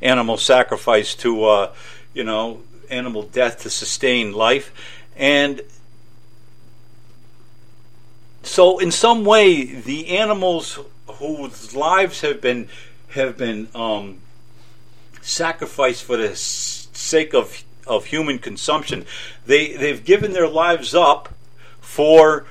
animal 0.02 0.38
sacrifice 0.38 1.14
to 1.16 1.46
uh, 1.46 1.74
you 2.14 2.24
know 2.24 2.62
animal 2.90 3.24
death 3.24 3.62
to 3.64 3.70
sustain 3.70 4.32
life, 4.32 4.74
and 5.16 5.62
so 8.44 8.80
in 8.80 8.92
some 8.92 9.26
way 9.26 9.64
the 9.64 10.18
animals 10.18 10.80
whose 11.08 11.76
lives 11.76 12.22
have 12.22 12.40
been 12.42 12.68
have 13.10 13.38
been 13.38 13.68
um, 13.76 14.20
sacrificed 15.22 16.04
for 16.04 16.18
the 16.18 16.36
sake 16.36 17.34
of 17.34 17.64
of 17.86 18.06
human 18.06 18.40
consumption, 18.40 19.06
they 19.46 19.74
they've 19.74 20.06
given 20.06 20.32
their 20.32 20.48
lives 20.48 20.96
up 20.96 21.34
for 21.82 22.46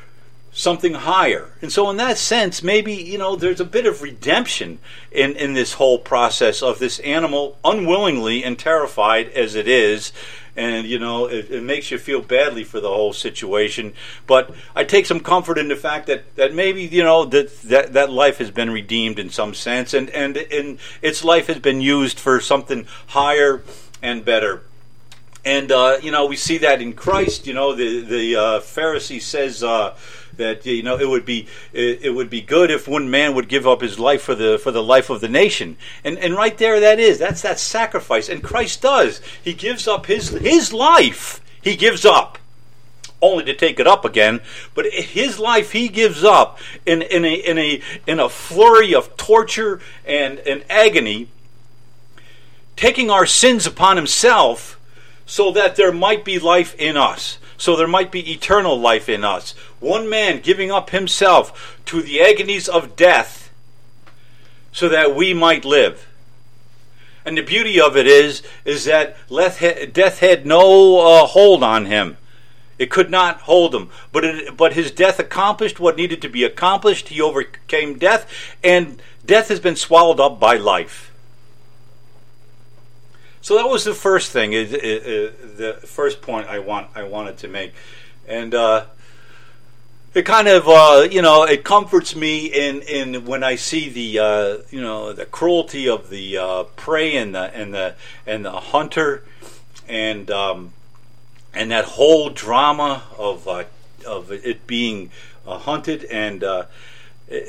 something 0.52 0.94
higher. 0.94 1.50
And 1.62 1.72
so, 1.72 1.88
in 1.90 1.96
that 1.96 2.18
sense, 2.18 2.62
maybe, 2.62 2.92
you 2.92 3.18
know, 3.18 3.36
there's 3.36 3.60
a 3.60 3.64
bit 3.64 3.86
of 3.86 4.02
redemption 4.02 4.78
in, 5.10 5.32
in 5.32 5.54
this 5.54 5.74
whole 5.74 5.98
process 5.98 6.62
of 6.62 6.78
this 6.78 6.98
animal, 7.00 7.58
unwillingly 7.64 8.44
and 8.44 8.58
terrified 8.58 9.30
as 9.30 9.54
it 9.54 9.66
is. 9.66 10.12
And, 10.54 10.86
you 10.86 10.98
know, 10.98 11.24
it, 11.26 11.50
it, 11.50 11.62
makes 11.62 11.90
you 11.90 11.96
feel 11.96 12.20
badly 12.20 12.62
for 12.62 12.78
the 12.78 12.88
whole 12.88 13.14
situation. 13.14 13.94
But 14.26 14.54
I 14.76 14.84
take 14.84 15.06
some 15.06 15.20
comfort 15.20 15.56
in 15.56 15.68
the 15.68 15.76
fact 15.76 16.06
that, 16.08 16.36
that 16.36 16.52
maybe, 16.52 16.82
you 16.82 17.02
know, 17.02 17.24
that, 17.24 17.62
that, 17.62 17.94
that 17.94 18.12
life 18.12 18.36
has 18.36 18.50
been 18.50 18.70
redeemed 18.70 19.18
in 19.18 19.30
some 19.30 19.54
sense 19.54 19.94
and, 19.94 20.10
and, 20.10 20.36
and 20.36 20.78
its 21.00 21.24
life 21.24 21.46
has 21.46 21.58
been 21.58 21.80
used 21.80 22.20
for 22.20 22.38
something 22.38 22.86
higher 23.06 23.62
and 24.02 24.26
better. 24.26 24.62
and 25.44 25.72
uh, 25.72 25.98
you 26.02 26.10
know 26.10 26.26
we 26.26 26.36
see 26.36 26.58
that 26.58 26.80
in 26.80 26.92
Christ. 26.92 27.46
You 27.46 27.54
know 27.54 27.74
the 27.74 28.00
the 28.00 28.36
uh, 28.36 28.60
Pharisee 28.60 29.20
says 29.20 29.62
uh, 29.62 29.96
that 30.36 30.64
you 30.66 30.82
know 30.82 30.98
it 30.98 31.08
would 31.08 31.24
be 31.24 31.46
it, 31.72 32.02
it, 32.02 32.10
would 32.10 32.30
be 32.30 32.40
good 32.40 32.70
if 32.70 32.88
one 32.88 33.10
man 33.10 33.34
would 33.34 33.48
give 33.48 33.66
up 33.66 33.80
his 33.80 33.98
life 33.98 34.22
for 34.22 34.34
the 34.34 34.58
for 34.58 34.70
the 34.70 34.82
life 34.82 35.10
of 35.10 35.20
the 35.20 35.28
nation. 35.28 35.76
And 36.04 36.18
and 36.18 36.34
right 36.34 36.56
there 36.56 36.80
that 36.80 36.98
is 36.98 37.18
that's 37.18 37.42
that 37.42 37.58
sacrifice. 37.58 38.28
And 38.28 38.42
Christ 38.42 38.82
does. 38.82 39.20
He 39.42 39.52
gives 39.52 39.86
up 39.86 40.06
his 40.06 40.30
his 40.30 40.72
life. 40.72 41.40
He 41.60 41.76
gives 41.76 42.04
up 42.04 42.38
only 43.22 43.44
to 43.44 43.54
take 43.54 43.78
it 43.78 43.86
up 43.86 44.04
again. 44.04 44.40
But 44.74 44.92
his 44.92 45.38
life 45.38 45.72
he 45.72 45.88
gives 45.88 46.24
up 46.24 46.58
in, 46.84 47.00
in 47.02 47.24
a 47.24 47.34
in 47.34 47.58
a 47.58 47.80
in 48.06 48.20
a 48.20 48.28
flurry 48.28 48.94
of 48.94 49.16
torture 49.16 49.80
and, 50.04 50.40
and 50.40 50.64
agony, 50.68 51.28
taking 52.76 53.10
our 53.10 53.24
sins 53.24 53.66
upon 53.66 53.96
himself 53.96 54.78
so 55.24 55.52
that 55.52 55.76
there 55.76 55.92
might 55.92 56.24
be 56.24 56.38
life 56.38 56.74
in 56.78 56.96
us. 56.96 57.38
So 57.62 57.76
there 57.76 57.86
might 57.86 58.10
be 58.10 58.32
eternal 58.32 58.76
life 58.76 59.08
in 59.08 59.22
us. 59.22 59.52
One 59.78 60.10
man 60.10 60.40
giving 60.40 60.72
up 60.72 60.90
himself 60.90 61.80
to 61.84 62.02
the 62.02 62.20
agonies 62.20 62.68
of 62.68 62.96
death 62.96 63.52
so 64.72 64.88
that 64.88 65.14
we 65.14 65.32
might 65.32 65.64
live. 65.64 66.08
And 67.24 67.38
the 67.38 67.42
beauty 67.42 67.80
of 67.80 67.96
it 67.96 68.08
is, 68.08 68.42
is 68.64 68.86
that 68.86 69.14
death 69.30 70.18
had 70.18 70.44
no 70.44 70.98
uh, 70.98 71.26
hold 71.26 71.62
on 71.62 71.86
him. 71.86 72.16
It 72.80 72.90
could 72.90 73.12
not 73.12 73.42
hold 73.42 73.76
him. 73.76 73.90
But, 74.10 74.24
it, 74.24 74.56
but 74.56 74.72
his 74.72 74.90
death 74.90 75.20
accomplished 75.20 75.78
what 75.78 75.96
needed 75.96 76.20
to 76.22 76.28
be 76.28 76.42
accomplished. 76.42 77.10
He 77.10 77.20
overcame 77.20 77.96
death, 77.96 78.28
and 78.64 79.00
death 79.24 79.46
has 79.50 79.60
been 79.60 79.76
swallowed 79.76 80.18
up 80.18 80.40
by 80.40 80.56
life. 80.56 81.11
So 83.42 83.56
that 83.56 83.68
was 83.68 83.82
the 83.82 83.92
first 83.92 84.30
thing, 84.30 84.52
it, 84.52 84.72
it, 84.72 84.84
it, 85.04 85.56
the 85.56 85.72
first 85.84 86.22
point 86.22 86.46
I 86.46 86.60
want 86.60 86.90
I 86.94 87.02
wanted 87.02 87.38
to 87.38 87.48
make, 87.48 87.74
and 88.28 88.54
uh, 88.54 88.84
it 90.14 90.22
kind 90.24 90.46
of 90.46 90.68
uh, 90.68 91.08
you 91.10 91.22
know 91.22 91.42
it 91.42 91.64
comforts 91.64 92.14
me 92.14 92.46
in, 92.46 92.82
in 92.82 93.24
when 93.24 93.42
I 93.42 93.56
see 93.56 93.88
the 93.88 94.18
uh, 94.20 94.56
you 94.70 94.80
know 94.80 95.12
the 95.12 95.26
cruelty 95.26 95.88
of 95.88 96.08
the 96.08 96.38
uh, 96.38 96.62
prey 96.76 97.16
and 97.16 97.34
the 97.34 97.52
and 97.52 97.74
the 97.74 97.96
and 98.28 98.44
the 98.44 98.52
hunter, 98.52 99.24
and 99.88 100.30
um, 100.30 100.72
and 101.52 101.72
that 101.72 101.84
whole 101.84 102.30
drama 102.30 103.02
of 103.18 103.48
uh, 103.48 103.64
of 104.06 104.30
it 104.30 104.68
being 104.68 105.10
uh, 105.48 105.58
hunted. 105.58 106.04
And 106.04 106.44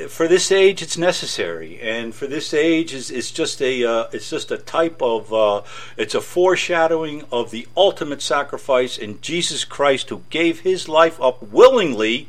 for 0.09 0.27
this 0.27 0.51
age 0.51 0.81
it's 0.81 0.97
necessary. 0.97 1.79
And 1.81 2.15
for 2.15 2.27
this 2.27 2.53
age 2.53 2.93
is 2.93 3.11
it's 3.11 3.31
just 3.31 3.61
a 3.61 3.83
uh, 3.83 4.07
it's 4.11 4.29
just 4.29 4.51
a 4.51 4.57
type 4.57 5.01
of 5.01 5.33
uh, 5.33 5.61
it's 5.97 6.15
a 6.15 6.21
foreshadowing 6.21 7.23
of 7.31 7.51
the 7.51 7.67
ultimate 7.75 8.21
sacrifice. 8.21 8.97
In 8.97 9.19
Jesus 9.21 9.65
Christ 9.65 10.09
who 10.09 10.23
gave 10.29 10.61
his 10.61 10.87
life 10.87 11.19
up 11.21 11.41
willingly 11.43 12.27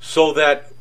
so 0.00 0.32
that 0.32 0.72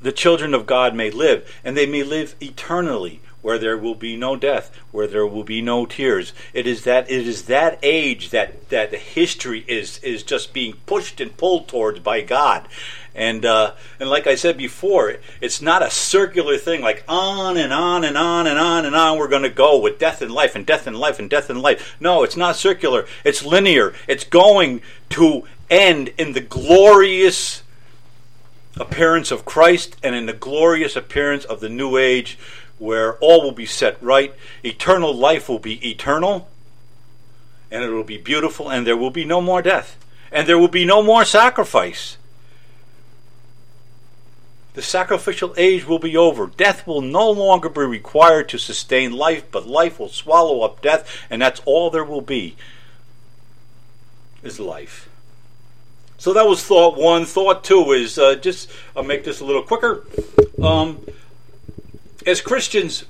the 0.00 0.12
children 0.12 0.54
of 0.54 0.66
God 0.66 0.94
may 0.94 1.10
live 1.10 1.52
and 1.64 1.76
they 1.76 1.86
may 1.86 2.02
live 2.02 2.36
eternally 2.40 3.20
where 3.46 3.58
there 3.60 3.78
will 3.78 3.94
be 3.94 4.16
no 4.16 4.34
death, 4.34 4.76
where 4.90 5.06
there 5.06 5.24
will 5.24 5.44
be 5.44 5.62
no 5.62 5.86
tears. 5.86 6.32
It 6.52 6.66
is 6.66 6.82
that 6.82 7.08
it 7.08 7.28
is 7.28 7.44
that 7.44 7.78
age 7.80 8.30
that 8.30 8.70
that 8.70 8.92
history 8.92 9.64
is 9.68 9.98
is 9.98 10.24
just 10.24 10.52
being 10.52 10.72
pushed 10.84 11.20
and 11.20 11.36
pulled 11.36 11.68
towards 11.68 12.00
by 12.00 12.22
God. 12.22 12.66
And 13.14 13.46
uh, 13.46 13.74
and 14.00 14.10
like 14.10 14.26
I 14.26 14.34
said 14.34 14.58
before, 14.58 15.18
it's 15.40 15.62
not 15.62 15.80
a 15.80 15.92
circular 15.92 16.58
thing 16.58 16.80
like 16.80 17.04
on 17.06 17.56
and 17.56 17.72
on 17.72 18.02
and 18.02 18.18
on 18.18 18.48
and 18.48 18.58
on 18.58 18.84
and 18.84 18.96
on 18.96 19.16
we're 19.16 19.28
going 19.28 19.44
to 19.44 19.48
go 19.48 19.78
with 19.78 20.00
death 20.00 20.22
and 20.22 20.32
life 20.32 20.56
and 20.56 20.66
death 20.66 20.88
and 20.88 20.98
life 20.98 21.20
and 21.20 21.30
death 21.30 21.48
and 21.48 21.62
life. 21.62 21.96
No, 22.00 22.24
it's 22.24 22.36
not 22.36 22.56
circular. 22.56 23.06
It's 23.22 23.44
linear. 23.44 23.94
It's 24.08 24.24
going 24.24 24.82
to 25.10 25.44
end 25.70 26.08
in 26.18 26.32
the 26.32 26.40
glorious 26.40 27.62
appearance 28.76 29.30
of 29.30 29.44
Christ 29.44 29.96
and 30.02 30.16
in 30.16 30.26
the 30.26 30.32
glorious 30.32 30.96
appearance 30.96 31.44
of 31.44 31.60
the 31.60 31.68
new 31.68 31.96
age 31.96 32.38
where 32.78 33.14
all 33.18 33.42
will 33.42 33.52
be 33.52 33.66
set 33.66 34.02
right. 34.02 34.34
Eternal 34.64 35.14
life 35.14 35.48
will 35.48 35.58
be 35.58 35.88
eternal, 35.88 36.48
and 37.70 37.82
it 37.82 37.90
will 37.90 38.04
be 38.04 38.18
beautiful, 38.18 38.68
and 38.68 38.86
there 38.86 38.96
will 38.96 39.10
be 39.10 39.24
no 39.24 39.40
more 39.40 39.62
death, 39.62 39.96
and 40.30 40.46
there 40.46 40.58
will 40.58 40.68
be 40.68 40.84
no 40.84 41.02
more 41.02 41.24
sacrifice. 41.24 42.16
The 44.74 44.82
sacrificial 44.82 45.54
age 45.56 45.86
will 45.86 45.98
be 45.98 46.18
over. 46.18 46.48
Death 46.48 46.86
will 46.86 47.00
no 47.00 47.30
longer 47.30 47.70
be 47.70 47.80
required 47.80 48.50
to 48.50 48.58
sustain 48.58 49.10
life, 49.12 49.50
but 49.50 49.66
life 49.66 49.98
will 49.98 50.10
swallow 50.10 50.60
up 50.60 50.82
death, 50.82 51.26
and 51.30 51.40
that's 51.40 51.62
all 51.64 51.90
there 51.90 52.04
will 52.04 52.20
be 52.20 52.56
is 54.42 54.60
life. 54.60 55.08
So 56.18 56.32
that 56.32 56.46
was 56.46 56.62
thought 56.62 56.96
one. 56.98 57.24
Thought 57.24 57.64
two 57.64 57.92
is 57.92 58.18
uh, 58.18 58.34
just 58.36 58.70
I'll 58.94 59.02
make 59.02 59.24
this 59.24 59.40
a 59.40 59.44
little 59.44 59.62
quicker. 59.62 60.06
Um, 60.62 61.00
as 62.24 62.40
Christians, 62.40 63.04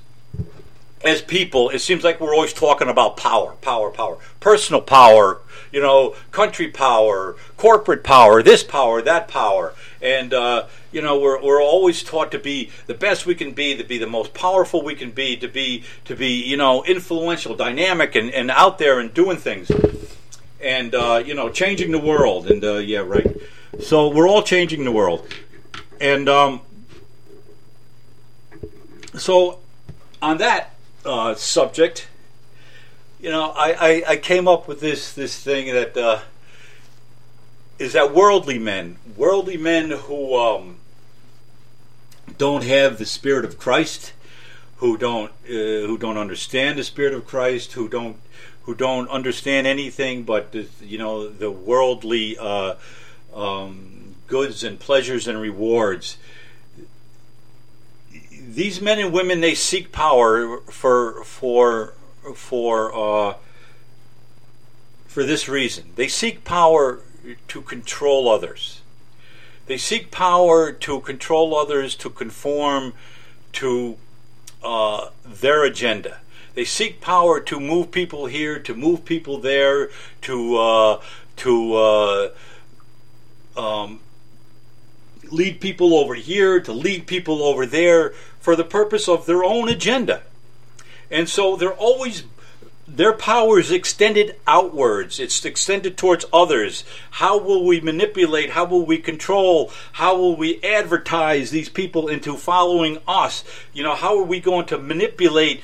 as 1.03 1.21
people, 1.21 1.69
it 1.69 1.79
seems 1.79 2.03
like 2.03 2.19
we're 2.19 2.33
always 2.33 2.53
talking 2.53 2.89
about 2.89 3.17
power, 3.17 3.53
power, 3.61 3.91
power, 3.91 4.17
personal 4.39 4.81
power, 4.81 5.39
you 5.71 5.81
know, 5.81 6.15
country 6.31 6.67
power, 6.67 7.35
corporate 7.55 8.03
power, 8.03 8.41
this 8.41 8.63
power, 8.63 9.01
that 9.01 9.27
power, 9.27 9.73
and 10.01 10.33
uh, 10.33 10.67
you 10.91 11.01
know, 11.01 11.19
we're 11.19 11.41
we're 11.41 11.61
always 11.61 12.03
taught 12.03 12.31
to 12.31 12.39
be 12.39 12.71
the 12.85 12.93
best 12.93 13.25
we 13.25 13.35
can 13.35 13.51
be, 13.51 13.75
to 13.75 13.83
be 13.83 13.97
the 13.97 14.07
most 14.07 14.33
powerful 14.33 14.83
we 14.83 14.95
can 14.95 15.11
be, 15.11 15.35
to 15.37 15.47
be 15.47 15.83
to 16.05 16.15
be 16.15 16.43
you 16.43 16.57
know 16.57 16.83
influential, 16.85 17.55
dynamic, 17.55 18.15
and, 18.15 18.29
and 18.31 18.49
out 18.51 18.77
there 18.77 18.99
and 18.99 19.13
doing 19.13 19.37
things, 19.37 19.69
and 20.61 20.95
uh, 20.95 21.21
you 21.23 21.33
know, 21.33 21.49
changing 21.49 21.91
the 21.91 21.99
world, 21.99 22.49
and 22.49 22.63
uh, 22.63 22.77
yeah, 22.77 22.99
right. 22.99 23.27
So 23.79 24.09
we're 24.09 24.27
all 24.27 24.43
changing 24.43 24.83
the 24.85 24.91
world, 24.91 25.27
and 25.99 26.29
um, 26.29 26.61
so, 29.17 29.59
on 30.21 30.37
that 30.37 30.75
uh, 31.05 31.35
subject, 31.35 32.07
you 33.19 33.29
know, 33.29 33.51
I, 33.55 33.71
I, 33.71 34.03
I, 34.09 34.17
came 34.17 34.47
up 34.47 34.67
with 34.67 34.79
this 34.79 35.13
this 35.13 35.39
thing 35.39 35.73
that 35.73 35.97
uh, 35.97 36.19
is 37.79 37.93
that 37.93 38.13
worldly 38.13 38.59
men, 38.59 38.97
worldly 39.15 39.57
men 39.57 39.91
who 39.91 40.35
um, 40.35 40.77
don't 42.37 42.63
have 42.63 42.97
the 42.97 43.05
spirit 43.05 43.45
of 43.45 43.57
Christ, 43.57 44.13
who 44.77 44.97
don't 44.97 45.31
uh, 45.45 45.87
who 45.87 45.97
don't 45.97 46.17
understand 46.17 46.77
the 46.77 46.83
spirit 46.83 47.13
of 47.13 47.25
Christ, 47.25 47.73
who 47.73 47.87
don't 47.87 48.17
who 48.63 48.75
don't 48.75 49.09
understand 49.09 49.65
anything 49.65 50.23
but 50.23 50.51
the, 50.51 50.67
you 50.81 50.97
know 50.97 51.27
the 51.27 51.49
worldly 51.49 52.37
uh, 52.37 52.75
um, 53.33 54.15
goods 54.27 54.63
and 54.63 54.79
pleasures 54.79 55.27
and 55.27 55.39
rewards 55.39 56.17
these 58.57 58.81
men 58.81 58.97
and 58.97 59.13
women 59.13 59.39
they 59.39 59.53
seek 59.53 59.91
power 59.91 60.61
for 60.61 61.23
for 61.23 61.93
for 62.33 62.91
uh, 62.91 63.35
for 65.05 65.23
this 65.23 65.47
reason. 65.47 65.91
They 65.95 66.07
seek 66.07 66.43
power 66.43 67.01
to 67.49 67.61
control 67.61 68.27
others. 68.27 68.81
They 69.67 69.77
seek 69.77 70.09
power 70.09 70.71
to 70.71 70.99
control 71.01 71.55
others 71.55 71.95
to 71.97 72.09
conform 72.09 72.93
to 73.53 73.97
uh, 74.63 75.09
their 75.23 75.63
agenda. 75.63 76.17
They 76.55 76.65
seek 76.65 76.99
power 76.99 77.39
to 77.39 77.59
move 77.59 77.91
people 77.91 78.25
here, 78.25 78.57
to 78.57 78.73
move 78.73 79.05
people 79.05 79.37
there, 79.37 79.91
to 80.21 80.57
uh, 80.57 81.01
to 81.35 81.75
uh, 81.75 82.29
um, 83.55 83.99
lead 85.31 85.61
people 85.61 85.93
over 85.93 86.15
here, 86.15 86.59
to 86.59 86.73
lead 86.73 87.05
people 87.05 87.43
over 87.43 87.67
there 87.67 88.15
for 88.47 88.55
the 88.55 88.63
purpose 88.63 89.09
of 89.09 89.25
their 89.25 89.43
own 89.43 89.67
agenda. 89.67 90.21
And 91.11 91.27
so 91.27 91.57
they're 91.57 91.73
always 91.73 92.23
their 92.87 93.11
power 93.11 93.59
is 93.59 93.73
extended 93.73 94.37
outwards. 94.47 95.19
It's 95.19 95.43
extended 95.43 95.97
towards 95.97 96.23
others. 96.31 96.85
How 97.11 97.37
will 97.37 97.65
we 97.65 97.81
manipulate? 97.81 98.51
How 98.51 98.63
will 98.63 98.85
we 98.85 98.99
control? 98.99 99.69
How 99.91 100.15
will 100.15 100.37
we 100.37 100.63
advertise 100.63 101.51
these 101.51 101.67
people 101.67 102.07
into 102.07 102.37
following 102.37 102.99
us? 103.05 103.43
You 103.73 103.83
know, 103.83 103.95
how 103.95 104.17
are 104.17 104.23
we 104.23 104.39
going 104.39 104.65
to 104.67 104.77
manipulate 104.77 105.61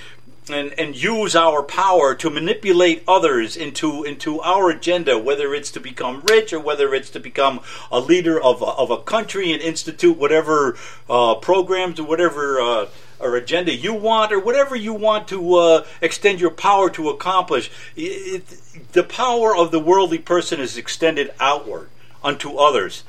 and, 0.50 0.74
and 0.78 0.96
use 0.96 1.36
our 1.36 1.64
power 1.64 2.16
to 2.16 2.30
manipulate 2.30 3.04
others 3.08 3.56
into 3.56 4.04
into 4.04 4.42
our 4.42 4.70
agenda, 4.70 5.18
whether 5.18 5.54
it's 5.54 5.72
to 5.72 5.80
become 5.80 6.22
rich 6.30 6.54
or 6.54 6.60
whether 6.60 6.94
it's 6.94 7.10
to 7.12 7.20
become 7.20 7.62
a 7.92 8.00
leader 8.00 8.42
of 8.42 8.62
a, 8.62 8.66
of 8.66 8.90
a 8.92 8.98
country 8.98 9.52
and 9.52 9.62
institute 9.62 10.18
whatever 10.18 10.78
uh, 11.10 11.36
programs 11.36 12.00
or 12.00 12.04
whatever 12.04 12.60
uh, 12.60 12.88
or 13.20 13.36
agenda 13.36 13.74
you 13.74 13.94
want 13.94 14.32
or 14.32 14.40
whatever 14.40 14.76
you 14.76 14.94
want 14.94 15.28
to 15.28 15.56
uh, 15.56 15.86
extend 16.02 16.42
your 16.42 16.52
power 16.52 16.90
to 16.90 17.10
accomplish. 17.10 17.72
It, 17.96 18.46
the 18.92 19.04
power 19.04 19.56
of 19.56 19.72
the 19.72 19.80
worldly 19.80 20.20
person 20.20 20.60
is 20.60 20.78
extended 20.78 21.34
outward 21.40 21.90
unto 22.24 22.58
others, 22.58 23.04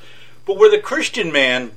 but 0.46 0.56
where 0.56 0.70
the 0.70 0.78
Christian 0.78 1.32
man 1.32 1.72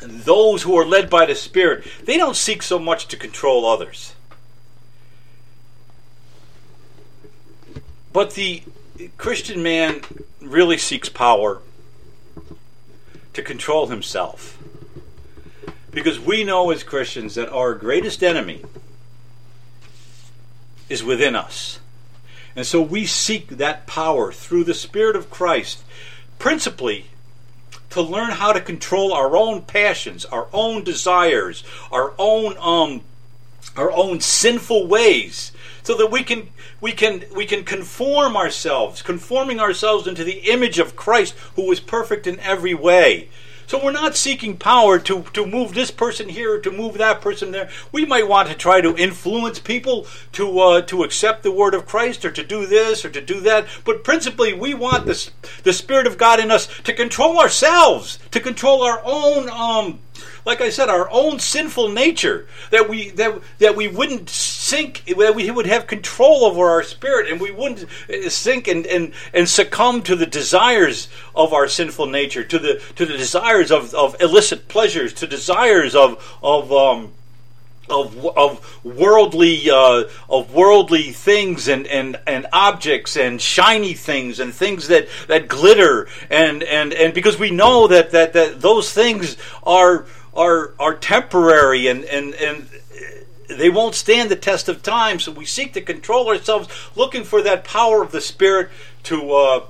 those 0.00 0.62
who 0.62 0.76
are 0.76 0.84
led 0.84 1.08
by 1.08 1.24
the 1.24 1.34
Spirit, 1.34 1.86
they 2.04 2.18
don't 2.18 2.36
seek 2.36 2.62
so 2.62 2.78
much 2.78 3.08
to 3.08 3.16
control 3.16 3.64
others 3.64 4.14
but 8.14 8.30
the 8.34 8.62
Christian 9.18 9.62
man 9.62 10.00
really 10.40 10.78
seeks 10.78 11.08
power 11.10 11.60
to 13.32 13.42
control 13.42 13.88
himself. 13.88 14.56
Because 15.90 16.20
we 16.20 16.44
know 16.44 16.70
as 16.70 16.84
Christians 16.84 17.34
that 17.34 17.50
our 17.50 17.74
greatest 17.74 18.22
enemy 18.22 18.64
is 20.88 21.02
within 21.02 21.34
us. 21.34 21.80
And 22.54 22.64
so 22.64 22.80
we 22.80 23.04
seek 23.04 23.48
that 23.48 23.88
power 23.88 24.32
through 24.32 24.62
the 24.62 24.74
Spirit 24.74 25.16
of 25.16 25.28
Christ, 25.28 25.82
principally 26.38 27.06
to 27.90 28.00
learn 28.00 28.30
how 28.30 28.52
to 28.52 28.60
control 28.60 29.12
our 29.12 29.36
own 29.36 29.62
passions, 29.62 30.24
our 30.26 30.46
own 30.52 30.84
desires, 30.84 31.64
our 31.90 32.12
own 32.16 32.56
um, 32.58 33.02
our 33.76 33.90
own 33.90 34.20
sinful 34.20 34.86
ways, 34.86 35.50
so 35.84 35.94
that 35.94 36.10
we 36.10 36.24
can 36.24 36.48
we 36.80 36.92
can 36.92 37.24
we 37.34 37.46
can 37.46 37.62
conform 37.62 38.36
ourselves, 38.36 39.02
conforming 39.02 39.60
ourselves 39.60 40.06
into 40.08 40.24
the 40.24 40.50
image 40.50 40.78
of 40.78 40.96
Christ, 40.96 41.34
who 41.54 41.66
was 41.66 41.78
perfect 41.78 42.26
in 42.26 42.40
every 42.40 42.74
way. 42.74 43.28
So 43.66 43.82
we're 43.82 43.92
not 43.92 44.14
seeking 44.14 44.58
power 44.58 44.98
to, 44.98 45.22
to 45.32 45.46
move 45.46 45.72
this 45.72 45.90
person 45.90 46.28
here, 46.28 46.60
to 46.60 46.70
move 46.70 46.98
that 46.98 47.22
person 47.22 47.50
there. 47.50 47.70
We 47.92 48.04
might 48.04 48.28
want 48.28 48.48
to 48.48 48.54
try 48.54 48.82
to 48.82 48.96
influence 48.96 49.58
people 49.58 50.06
to 50.32 50.60
uh, 50.60 50.80
to 50.82 51.02
accept 51.02 51.42
the 51.42 51.52
word 51.52 51.74
of 51.74 51.86
Christ, 51.86 52.24
or 52.24 52.30
to 52.30 52.44
do 52.44 52.66
this, 52.66 53.04
or 53.04 53.10
to 53.10 53.20
do 53.22 53.40
that. 53.40 53.66
But 53.84 54.04
principally, 54.04 54.52
we 54.52 54.74
want 54.74 55.06
the 55.06 55.30
the 55.62 55.72
Spirit 55.72 56.06
of 56.06 56.18
God 56.18 56.40
in 56.40 56.50
us 56.50 56.66
to 56.82 56.92
control 56.92 57.38
ourselves, 57.38 58.18
to 58.32 58.40
control 58.40 58.82
our 58.82 59.00
own 59.04 59.48
um, 59.48 60.00
like 60.44 60.60
I 60.60 60.70
said, 60.70 60.88
our 60.88 61.08
own 61.10 61.38
sinful 61.38 61.88
nature 61.88 62.46
that 62.70 62.88
we 62.88 63.10
that 63.10 63.40
that 63.58 63.76
we 63.76 63.88
wouldn't 63.88 64.28
sink, 64.28 65.04
that 65.06 65.34
we 65.34 65.50
would 65.50 65.66
have 65.66 65.86
control 65.86 66.44
over 66.44 66.68
our 66.68 66.82
spirit, 66.82 67.30
and 67.30 67.40
we 67.40 67.50
wouldn't 67.50 67.86
uh, 68.08 68.28
sink 68.28 68.68
and, 68.68 68.86
and, 68.86 69.12
and 69.32 69.48
succumb 69.48 70.02
to 70.02 70.16
the 70.16 70.26
desires 70.26 71.08
of 71.34 71.52
our 71.52 71.68
sinful 71.68 72.06
nature, 72.06 72.44
to 72.44 72.58
the 72.58 72.82
to 72.96 73.06
the 73.06 73.16
desires 73.16 73.70
of, 73.70 73.94
of 73.94 74.20
illicit 74.20 74.68
pleasures, 74.68 75.12
to 75.14 75.26
desires 75.26 75.94
of 75.94 76.38
of 76.42 76.72
um, 76.72 77.12
of, 77.88 78.26
of 78.36 78.84
worldly 78.84 79.70
uh, 79.70 80.04
of 80.28 80.54
worldly 80.54 81.12
things 81.12 81.68
and, 81.68 81.86
and, 81.86 82.18
and 82.26 82.46
objects 82.52 83.16
and 83.16 83.40
shiny 83.40 83.94
things 83.94 84.40
and 84.40 84.54
things 84.54 84.88
that, 84.88 85.08
that 85.28 85.48
glitter 85.48 86.08
and, 86.30 86.62
and, 86.62 86.92
and 86.92 87.12
because 87.14 87.38
we 87.38 87.50
know 87.50 87.86
that, 87.86 88.10
that, 88.12 88.32
that 88.32 88.60
those 88.60 88.92
things 88.92 89.36
are 89.62 90.06
are 90.34 90.74
are 90.80 90.96
temporary 90.96 91.86
and, 91.86 92.04
and, 92.04 92.34
and 92.34 92.68
they 93.48 93.70
won't 93.70 93.94
stand 93.94 94.30
the 94.30 94.36
test 94.36 94.68
of 94.68 94.82
time. 94.82 95.18
So 95.18 95.32
we 95.32 95.44
seek 95.44 95.74
to 95.74 95.80
control 95.80 96.28
ourselves, 96.28 96.68
looking 96.96 97.24
for 97.24 97.42
that 97.42 97.64
power 97.64 98.02
of 98.02 98.10
the 98.10 98.20
Spirit 98.20 98.70
to 99.04 99.32
uh, 99.32 99.64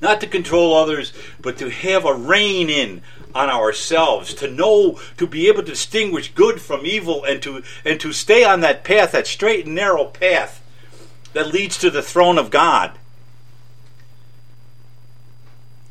not 0.00 0.20
to 0.20 0.26
control 0.26 0.74
others, 0.74 1.12
but 1.40 1.56
to 1.58 1.70
have 1.70 2.04
a 2.04 2.14
reign 2.14 2.68
in 2.68 3.02
on 3.36 3.50
ourselves, 3.50 4.32
to 4.34 4.50
know, 4.50 4.98
to 5.18 5.26
be 5.26 5.48
able 5.48 5.62
to 5.62 5.70
distinguish 5.70 6.32
good 6.32 6.60
from 6.60 6.86
evil, 6.86 7.24
and 7.24 7.42
to 7.42 7.62
and 7.84 8.00
to 8.00 8.12
stay 8.12 8.44
on 8.44 8.60
that 8.60 8.82
path, 8.82 9.12
that 9.12 9.26
straight 9.26 9.66
and 9.66 9.74
narrow 9.74 10.06
path 10.06 10.62
that 11.32 11.52
leads 11.52 11.76
to 11.78 11.90
the 11.90 12.02
throne 12.02 12.38
of 12.38 12.50
God, 12.50 12.92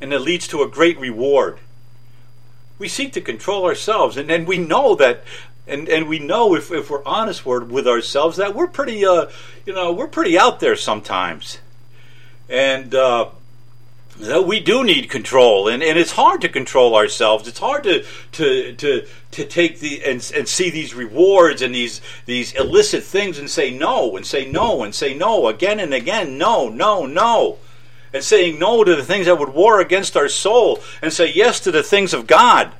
and 0.01 0.11
that 0.11 0.19
leads 0.19 0.47
to 0.47 0.63
a 0.63 0.67
great 0.67 0.99
reward. 0.99 1.59
We 2.77 2.87
seek 2.87 3.13
to 3.13 3.21
control 3.21 3.65
ourselves 3.65 4.17
and, 4.17 4.29
and 4.29 4.45
we 4.45 4.57
know 4.57 4.95
that 4.95 5.23
and 5.67 5.87
and 5.87 6.07
we 6.07 6.19
know 6.19 6.55
if, 6.55 6.71
if 6.71 6.89
we're 6.89 7.05
honest 7.05 7.45
with 7.45 7.87
ourselves 7.87 8.37
that 8.37 8.53
we're 8.53 8.67
pretty 8.67 9.05
uh 9.05 9.27
you 9.65 9.73
know 9.73 9.91
we're 9.93 10.07
pretty 10.07 10.37
out 10.37 10.59
there 10.59 10.75
sometimes. 10.75 11.59
And 12.49 12.93
uh 12.93 13.29
we 14.19 14.59
do 14.59 14.83
need 14.83 15.09
control 15.09 15.67
and, 15.67 15.83
and 15.83 15.99
it's 15.99 16.13
hard 16.13 16.41
to 16.41 16.49
control 16.49 16.95
ourselves 16.95 17.47
it's 17.47 17.59
hard 17.59 17.83
to 17.83 18.03
to 18.31 18.73
to 18.75 19.05
to 19.31 19.45
take 19.45 19.79
the 19.79 20.03
and, 20.05 20.31
and 20.35 20.47
see 20.47 20.69
these 20.69 20.93
rewards 20.93 21.61
and 21.61 21.75
these 21.75 21.99
these 22.25 22.53
illicit 22.53 23.03
things 23.03 23.37
and 23.37 23.49
say 23.49 23.69
no 23.69 24.15
and 24.15 24.25
say 24.25 24.49
no 24.49 24.83
and 24.83 24.95
say 24.95 25.13
no 25.13 25.47
again 25.47 25.79
and 25.79 25.93
again 25.93 26.37
no 26.37 26.69
no 26.69 27.05
no 27.05 27.57
and 28.15 28.23
saying 28.23 28.57
no 28.57 28.83
to 28.83 28.95
the 28.95 29.03
things 29.03 29.25
that 29.25 29.37
would 29.37 29.49
war 29.49 29.81
against 29.81 30.15
our 30.15 30.29
soul 30.29 30.79
and 31.01 31.11
say 31.11 31.31
yes 31.31 31.59
to 31.59 31.69
the 31.69 31.83
things 31.83 32.13
of 32.13 32.25
God. 32.25 32.71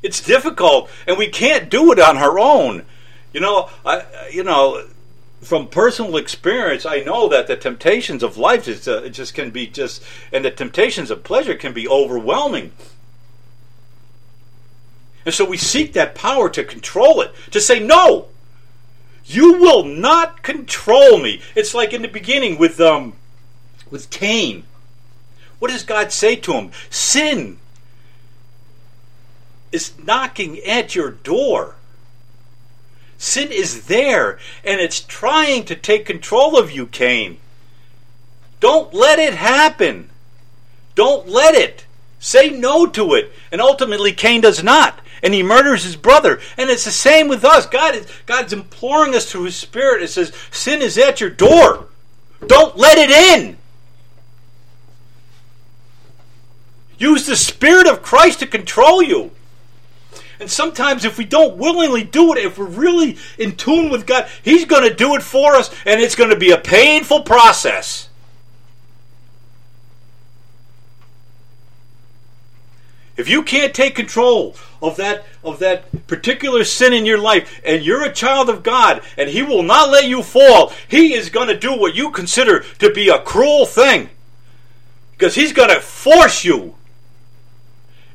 It's 0.00 0.20
difficult, 0.20 0.88
and 1.08 1.18
we 1.18 1.26
can't 1.26 1.68
do 1.68 1.90
it 1.90 1.98
on 1.98 2.16
our 2.16 2.38
own. 2.38 2.84
You 3.32 3.40
know, 3.40 3.68
I, 3.84 4.04
you 4.30 4.44
know, 4.44 4.86
from 5.46 5.68
personal 5.68 6.16
experience, 6.16 6.84
I 6.84 7.00
know 7.00 7.28
that 7.28 7.46
the 7.46 7.56
temptations 7.56 8.24
of 8.24 8.36
life 8.36 8.66
is 8.66 8.88
uh, 8.88 9.08
just 9.08 9.32
can 9.32 9.50
be 9.50 9.68
just, 9.68 10.02
and 10.32 10.44
the 10.44 10.50
temptations 10.50 11.08
of 11.08 11.22
pleasure 11.22 11.54
can 11.54 11.72
be 11.72 11.86
overwhelming. 11.86 12.72
And 15.24 15.32
so 15.32 15.44
we 15.44 15.56
seek 15.56 15.92
that 15.92 16.16
power 16.16 16.48
to 16.50 16.64
control 16.64 17.20
it, 17.20 17.32
to 17.52 17.60
say, 17.60 17.78
no, 17.78 18.26
you 19.24 19.54
will 19.60 19.84
not 19.84 20.42
control 20.42 21.18
me. 21.18 21.40
It's 21.54 21.74
like 21.74 21.92
in 21.92 22.02
the 22.02 22.08
beginning 22.08 22.58
with 22.58 22.80
um, 22.80 23.14
with 23.88 24.10
Cain. 24.10 24.64
What 25.60 25.70
does 25.70 25.84
God 25.84 26.12
say 26.12 26.34
to 26.36 26.52
him? 26.54 26.72
Sin 26.90 27.58
is 29.70 29.92
knocking 30.02 30.58
at 30.60 30.94
your 30.94 31.10
door. 31.10 31.76
Sin 33.18 33.50
is 33.50 33.86
there, 33.86 34.38
and 34.64 34.80
it's 34.80 35.00
trying 35.00 35.64
to 35.64 35.74
take 35.74 36.04
control 36.04 36.58
of 36.58 36.70
you, 36.70 36.86
Cain. 36.86 37.38
Don't 38.60 38.92
let 38.92 39.18
it 39.18 39.34
happen. 39.34 40.10
Don't 40.94 41.28
let 41.28 41.54
it. 41.54 41.86
Say 42.18 42.50
no 42.50 42.86
to 42.86 43.14
it. 43.14 43.32
And 43.52 43.60
ultimately, 43.60 44.12
Cain 44.12 44.40
does 44.40 44.62
not. 44.62 45.00
And 45.22 45.32
he 45.32 45.42
murders 45.42 45.84
his 45.84 45.96
brother. 45.96 46.40
And 46.56 46.68
it's 46.70 46.84
the 46.84 46.90
same 46.90 47.28
with 47.28 47.44
us. 47.44 47.66
God 47.66 47.94
is, 47.94 48.06
God's 48.26 48.52
imploring 48.52 49.14
us 49.14 49.30
through 49.30 49.44
his 49.44 49.56
spirit. 49.56 50.02
It 50.02 50.08
says, 50.08 50.32
Sin 50.50 50.82
is 50.82 50.98
at 50.98 51.20
your 51.20 51.30
door. 51.30 51.88
Don't 52.46 52.76
let 52.76 52.98
it 52.98 53.10
in. 53.10 53.56
Use 56.98 57.26
the 57.26 57.36
Spirit 57.36 57.86
of 57.86 58.02
Christ 58.02 58.40
to 58.40 58.46
control 58.46 59.02
you. 59.02 59.30
And 60.38 60.50
sometimes, 60.50 61.04
if 61.04 61.18
we 61.18 61.24
don't 61.24 61.56
willingly 61.56 62.04
do 62.04 62.32
it, 62.32 62.44
if 62.44 62.58
we're 62.58 62.66
really 62.66 63.16
in 63.38 63.56
tune 63.56 63.90
with 63.90 64.06
God, 64.06 64.28
He's 64.42 64.64
going 64.64 64.88
to 64.88 64.94
do 64.94 65.14
it 65.14 65.22
for 65.22 65.54
us, 65.54 65.70
and 65.84 66.00
it's 66.00 66.14
going 66.14 66.30
to 66.30 66.36
be 66.36 66.50
a 66.50 66.58
painful 66.58 67.22
process. 67.22 68.08
If 73.16 73.30
you 73.30 73.42
can't 73.42 73.74
take 73.74 73.94
control 73.94 74.56
of 74.82 74.96
that 74.96 75.24
of 75.42 75.58
that 75.60 76.06
particular 76.06 76.64
sin 76.64 76.92
in 76.92 77.06
your 77.06 77.18
life 77.18 77.62
and 77.64 77.82
you're 77.82 78.04
a 78.04 78.12
child 78.12 78.50
of 78.50 78.62
God 78.62 79.00
and 79.16 79.30
he 79.30 79.42
will 79.42 79.62
not 79.62 79.90
let 79.90 80.06
you 80.06 80.22
fall, 80.22 80.72
he 80.86 81.14
is 81.14 81.30
going 81.30 81.48
to 81.48 81.58
do 81.58 81.74
what 81.74 81.94
you 81.94 82.10
consider 82.10 82.60
to 82.78 82.92
be 82.92 83.08
a 83.08 83.18
cruel 83.18 83.64
thing. 83.64 84.10
Because 85.12 85.34
he's 85.34 85.54
going 85.54 85.70
to 85.70 85.80
force 85.80 86.44
you 86.44 86.74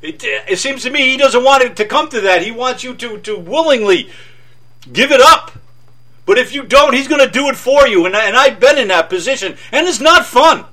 it, 0.02 0.24
it 0.24 0.58
seems 0.58 0.82
to 0.82 0.90
me 0.90 1.10
he 1.10 1.16
doesn't 1.16 1.44
want 1.44 1.62
it 1.62 1.76
to 1.76 1.84
come 1.84 2.08
to 2.08 2.20
that. 2.22 2.42
He 2.42 2.50
wants 2.50 2.82
you 2.82 2.94
to, 2.96 3.18
to 3.18 3.38
willingly 3.38 4.10
give 4.92 5.12
it 5.12 5.20
up. 5.20 5.52
But 6.26 6.38
if 6.38 6.54
you 6.54 6.64
don't, 6.64 6.94
he's 6.94 7.08
going 7.08 7.24
to 7.24 7.30
do 7.30 7.48
it 7.48 7.56
for 7.56 7.86
you. 7.86 8.06
And, 8.06 8.14
and 8.14 8.36
I've 8.36 8.60
been 8.60 8.78
in 8.78 8.88
that 8.88 9.08
position, 9.08 9.56
and 9.70 9.86
it's 9.86 10.00
not 10.00 10.26
fun. 10.26 10.64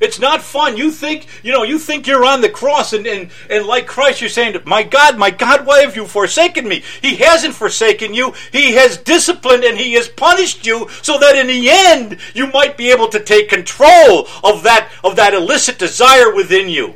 It's 0.00 0.18
not 0.18 0.40
fun. 0.40 0.78
You 0.78 0.90
think, 0.90 1.26
you 1.42 1.52
know, 1.52 1.62
you 1.62 1.78
think 1.78 2.06
you're 2.06 2.24
on 2.24 2.40
the 2.40 2.48
cross 2.48 2.94
and, 2.94 3.06
and, 3.06 3.30
and 3.50 3.66
like 3.66 3.86
Christ, 3.86 4.22
you're 4.22 4.30
saying, 4.30 4.56
My 4.64 4.82
God, 4.82 5.18
my 5.18 5.30
God, 5.30 5.66
why 5.66 5.80
have 5.80 5.94
you 5.94 6.06
forsaken 6.06 6.66
me? 6.66 6.82
He 7.02 7.16
hasn't 7.16 7.54
forsaken 7.54 8.14
you. 8.14 8.32
He 8.50 8.72
has 8.72 8.96
disciplined 8.96 9.62
and 9.62 9.76
he 9.76 9.92
has 9.94 10.08
punished 10.08 10.66
you 10.66 10.88
so 11.02 11.18
that 11.18 11.36
in 11.36 11.48
the 11.48 11.68
end 11.68 12.16
you 12.32 12.46
might 12.46 12.78
be 12.78 12.90
able 12.90 13.08
to 13.08 13.20
take 13.20 13.50
control 13.50 14.26
of 14.42 14.62
that 14.62 14.90
of 15.04 15.16
that 15.16 15.34
illicit 15.34 15.78
desire 15.78 16.34
within 16.34 16.70
you. 16.70 16.94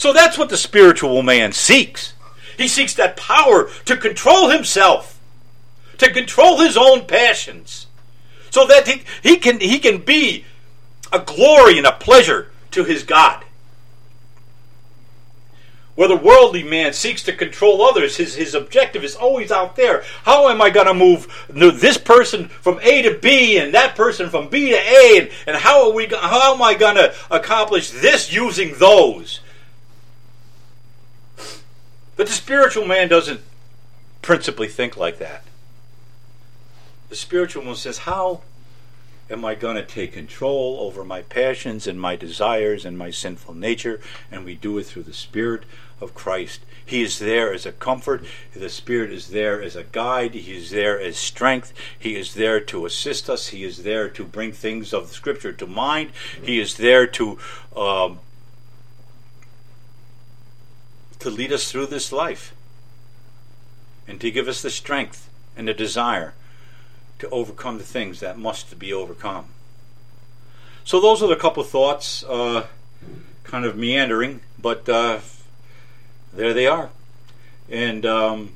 So 0.00 0.14
that's 0.14 0.38
what 0.38 0.48
the 0.48 0.56
spiritual 0.56 1.22
man 1.22 1.52
seeks. 1.52 2.14
He 2.56 2.68
seeks 2.68 2.94
that 2.94 3.18
power 3.18 3.68
to 3.84 3.98
control 3.98 4.48
himself, 4.48 5.20
to 5.98 6.10
control 6.10 6.58
his 6.58 6.74
own 6.74 7.04
passions, 7.04 7.86
so 8.48 8.66
that 8.66 8.88
he, 8.88 9.02
he, 9.22 9.36
can, 9.36 9.60
he 9.60 9.78
can 9.78 9.98
be 9.98 10.46
a 11.12 11.18
glory 11.18 11.76
and 11.76 11.86
a 11.86 11.92
pleasure 11.92 12.50
to 12.70 12.84
his 12.84 13.02
God. 13.02 13.44
Where 15.96 16.08
the 16.08 16.16
worldly 16.16 16.62
man 16.62 16.94
seeks 16.94 17.22
to 17.24 17.34
control 17.34 17.82
others, 17.82 18.16
his, 18.16 18.36
his 18.36 18.54
objective 18.54 19.04
is 19.04 19.14
always 19.14 19.52
out 19.52 19.76
there. 19.76 20.02
How 20.24 20.48
am 20.48 20.62
I 20.62 20.70
going 20.70 20.86
to 20.86 20.94
move 20.94 21.28
this 21.50 21.98
person 21.98 22.48
from 22.48 22.80
A 22.82 23.02
to 23.02 23.18
B 23.18 23.58
and 23.58 23.74
that 23.74 23.96
person 23.96 24.30
from 24.30 24.48
B 24.48 24.70
to 24.70 24.78
A? 24.78 25.18
And, 25.18 25.30
and 25.46 25.56
how, 25.58 25.90
are 25.90 25.94
we, 25.94 26.06
how 26.06 26.54
am 26.54 26.62
I 26.62 26.72
going 26.72 26.96
to 26.96 27.14
accomplish 27.30 27.90
this 27.90 28.32
using 28.32 28.76
those? 28.78 29.40
But 32.20 32.26
the 32.26 32.34
spiritual 32.34 32.84
man 32.84 33.08
doesn't 33.08 33.40
principally 34.20 34.68
think 34.68 34.94
like 34.94 35.18
that. 35.20 35.42
The 37.08 37.16
spiritual 37.16 37.64
one 37.64 37.76
says, 37.76 38.00
How 38.00 38.42
am 39.30 39.42
I 39.42 39.54
going 39.54 39.76
to 39.76 39.82
take 39.82 40.12
control 40.12 40.80
over 40.80 41.02
my 41.02 41.22
passions 41.22 41.86
and 41.86 41.98
my 41.98 42.16
desires 42.16 42.84
and 42.84 42.98
my 42.98 43.10
sinful 43.10 43.54
nature? 43.54 44.02
And 44.30 44.44
we 44.44 44.54
do 44.54 44.76
it 44.76 44.84
through 44.84 45.04
the 45.04 45.14
Spirit 45.14 45.62
of 45.98 46.14
Christ. 46.14 46.60
He 46.84 47.00
is 47.00 47.20
there 47.20 47.54
as 47.54 47.64
a 47.64 47.72
comfort. 47.72 48.22
The 48.52 48.68
Spirit 48.68 49.12
is 49.12 49.28
there 49.28 49.62
as 49.62 49.74
a 49.74 49.84
guide. 49.84 50.34
He 50.34 50.54
is 50.54 50.68
there 50.68 51.00
as 51.00 51.16
strength. 51.16 51.72
He 51.98 52.16
is 52.16 52.34
there 52.34 52.60
to 52.60 52.84
assist 52.84 53.30
us. 53.30 53.46
He 53.46 53.64
is 53.64 53.82
there 53.82 54.10
to 54.10 54.24
bring 54.26 54.52
things 54.52 54.92
of 54.92 55.08
the 55.08 55.14
Scripture 55.14 55.54
to 55.54 55.66
mind. 55.66 56.10
He 56.42 56.60
is 56.60 56.76
there 56.76 57.06
to 57.06 57.38
um, 57.74 58.18
to 61.20 61.30
lead 61.30 61.52
us 61.52 61.70
through 61.70 61.86
this 61.86 62.12
life 62.12 62.54
and 64.08 64.20
to 64.20 64.30
give 64.30 64.48
us 64.48 64.62
the 64.62 64.70
strength 64.70 65.30
and 65.56 65.68
the 65.68 65.74
desire 65.74 66.34
to 67.18 67.28
overcome 67.30 67.78
the 67.78 67.84
things 67.84 68.20
that 68.20 68.38
must 68.38 68.78
be 68.78 68.92
overcome. 68.92 69.46
So 70.84 71.00
those 71.00 71.22
are 71.22 71.28
the 71.28 71.36
couple 71.36 71.62
thoughts, 71.62 72.24
uh, 72.24 72.66
kind 73.44 73.64
of 73.64 73.76
meandering, 73.76 74.40
but 74.58 74.88
uh, 74.88 75.20
there 76.32 76.54
they 76.54 76.66
are. 76.66 76.90
And 77.68 78.04
um, 78.06 78.52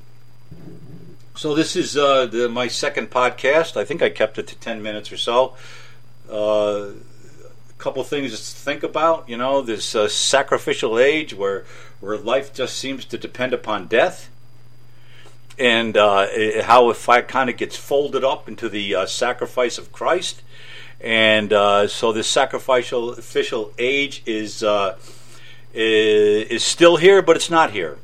so 1.37 1.55
this 1.55 1.77
is 1.77 1.97
uh, 1.97 2.27
the, 2.27 2.49
my 2.49 2.69
second 2.69 3.11
podcast. 3.11 3.77
I 3.77 3.85
think 3.85 4.03
I 4.03 4.09
kept 4.09 4.39
it 4.39 4.47
to 4.49 4.57
10 4.57 4.83
minutes 4.83 5.13
or 5.13 5.17
so. 5.17 5.55
Uh, 7.79 7.83
couple 7.83 8.05
things 8.05 8.31
to 8.31 8.37
think 8.37 8.83
about. 8.83 9.29
You 9.29 9.37
know, 9.37 9.63
this 9.63 9.95
uh, 9.95 10.09
sacrificial 10.09 10.99
age 10.99 11.35
where, 11.35 11.65
where 12.01 12.17
life 12.17 12.53
just 12.53 12.77
seems 12.77 13.05
to 13.07 13.19
depend 13.19 13.53
upon 13.53 13.87
death. 13.87 14.31
And 15.59 15.97
uh, 15.97 16.27
how 16.63 16.91
if 16.91 17.09
I 17.09 17.21
kind 17.21 17.49
of 17.49 17.57
gets 17.57 17.77
folded 17.77 18.25
up 18.25 18.49
into 18.49 18.69
the 18.69 18.95
uh, 18.95 19.07
sacrifice 19.07 19.79
of 19.79 19.93
Christ. 19.93 20.43
And 21.01 21.53
uh, 21.53 21.87
so 21.87 22.13
this 22.13 22.29
sacrificial 22.29 23.11
official 23.11 23.73
age 23.79 24.23
is 24.27 24.65
is 25.75 26.63
still 26.65 26.97
here, 26.97 27.21
but 27.21 27.37
it's 27.37 27.51
not 27.51 27.73
here. 27.73 27.99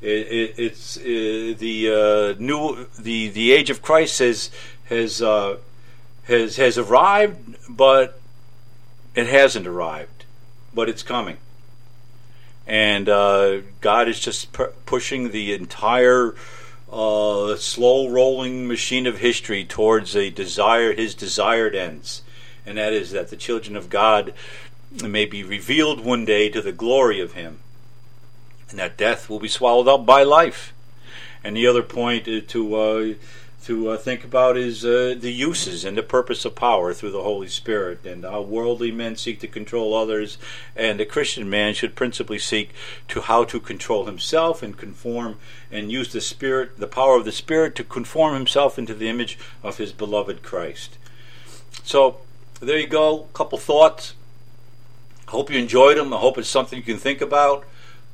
It, 0.00 0.08
it, 0.08 0.54
it's 0.56 0.96
uh, 0.96 1.02
the 1.58 2.36
uh, 2.38 2.42
new 2.42 2.86
the 2.98 3.28
the 3.28 3.52
age 3.52 3.68
of 3.68 3.82
Christ 3.82 4.20
has 4.20 4.50
has 4.84 5.20
uh, 5.20 5.58
has 6.24 6.56
has 6.56 6.78
arrived, 6.78 7.56
but 7.68 8.19
it 9.14 9.26
hasn't 9.26 9.66
arrived, 9.66 10.24
but 10.72 10.88
it's 10.88 11.02
coming. 11.02 11.38
And 12.66 13.08
uh, 13.08 13.62
God 13.80 14.08
is 14.08 14.20
just 14.20 14.52
pu- 14.52 14.72
pushing 14.86 15.30
the 15.30 15.52
entire 15.52 16.34
uh, 16.90 17.56
slow 17.56 18.08
rolling 18.08 18.68
machine 18.68 19.06
of 19.06 19.18
history 19.18 19.64
towards 19.64 20.14
a 20.14 20.30
desire 20.30 20.92
His 20.92 21.14
desired 21.14 21.74
ends, 21.74 22.22
and 22.64 22.78
that 22.78 22.92
is 22.92 23.10
that 23.10 23.30
the 23.30 23.36
children 23.36 23.76
of 23.76 23.90
God 23.90 24.34
may 25.02 25.24
be 25.24 25.42
revealed 25.42 26.04
one 26.04 26.24
day 26.24 26.48
to 26.48 26.60
the 26.60 26.72
glory 26.72 27.20
of 27.20 27.32
Him, 27.32 27.60
and 28.68 28.78
that 28.78 28.96
death 28.96 29.28
will 29.28 29.40
be 29.40 29.48
swallowed 29.48 29.88
up 29.88 30.06
by 30.06 30.22
life. 30.22 30.72
And 31.42 31.56
the 31.56 31.66
other 31.66 31.82
point 31.82 32.26
to 32.48 32.74
uh, 32.74 33.14
to 33.64 33.90
uh, 33.90 33.96
think 33.96 34.24
about 34.24 34.56
is 34.56 34.84
uh, 34.84 35.14
the 35.18 35.32
uses 35.32 35.84
and 35.84 35.96
the 35.96 36.02
purpose 36.02 36.44
of 36.44 36.54
power 36.54 36.94
through 36.94 37.10
the 37.10 37.22
Holy 37.22 37.48
Spirit, 37.48 38.04
and 38.06 38.24
how 38.24 38.40
worldly 38.40 38.90
men 38.90 39.16
seek 39.16 39.40
to 39.40 39.46
control 39.46 39.94
others, 39.94 40.38
and 40.74 40.98
the 40.98 41.04
Christian 41.04 41.48
man 41.48 41.74
should 41.74 41.94
principally 41.94 42.38
seek 42.38 42.70
to 43.08 43.20
how 43.20 43.44
to 43.44 43.60
control 43.60 44.06
himself 44.06 44.62
and 44.62 44.76
conform 44.76 45.36
and 45.70 45.92
use 45.92 46.12
the 46.12 46.20
Spirit, 46.20 46.78
the 46.78 46.86
power 46.86 47.16
of 47.16 47.24
the 47.24 47.32
Spirit, 47.32 47.74
to 47.76 47.84
conform 47.84 48.34
himself 48.34 48.78
into 48.78 48.94
the 48.94 49.08
image 49.08 49.38
of 49.62 49.78
his 49.78 49.92
beloved 49.92 50.42
Christ. 50.42 50.96
So 51.84 52.18
there 52.60 52.78
you 52.78 52.86
go, 52.86 53.24
a 53.24 53.36
couple 53.36 53.58
thoughts 53.58 54.14
I 55.30 55.32
hope 55.32 55.48
you 55.48 55.60
enjoyed 55.60 55.96
them. 55.96 56.12
I 56.12 56.16
hope 56.16 56.38
it's 56.38 56.48
something 56.48 56.76
you 56.76 56.84
can 56.84 56.98
think 56.98 57.20
about. 57.20 57.64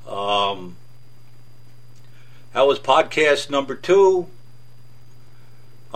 Um, 0.06 0.76
that 2.52 2.66
was 2.66 2.78
podcast 2.78 3.48
number 3.48 3.74
two. 3.74 4.26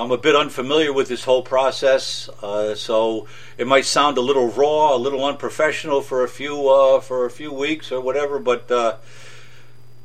I'm 0.00 0.10
a 0.10 0.16
bit 0.16 0.34
unfamiliar 0.34 0.94
with 0.94 1.08
this 1.08 1.24
whole 1.24 1.42
process, 1.42 2.30
uh, 2.42 2.74
so 2.74 3.26
it 3.58 3.66
might 3.66 3.84
sound 3.84 4.16
a 4.16 4.22
little 4.22 4.48
raw, 4.48 4.94
a 4.94 4.96
little 4.96 5.22
unprofessional 5.22 6.00
for 6.00 6.24
a 6.24 6.28
few 6.28 6.70
uh, 6.70 7.00
for 7.00 7.26
a 7.26 7.30
few 7.30 7.52
weeks 7.52 7.92
or 7.92 8.00
whatever. 8.00 8.38
But 8.38 8.70
uh, 8.70 8.96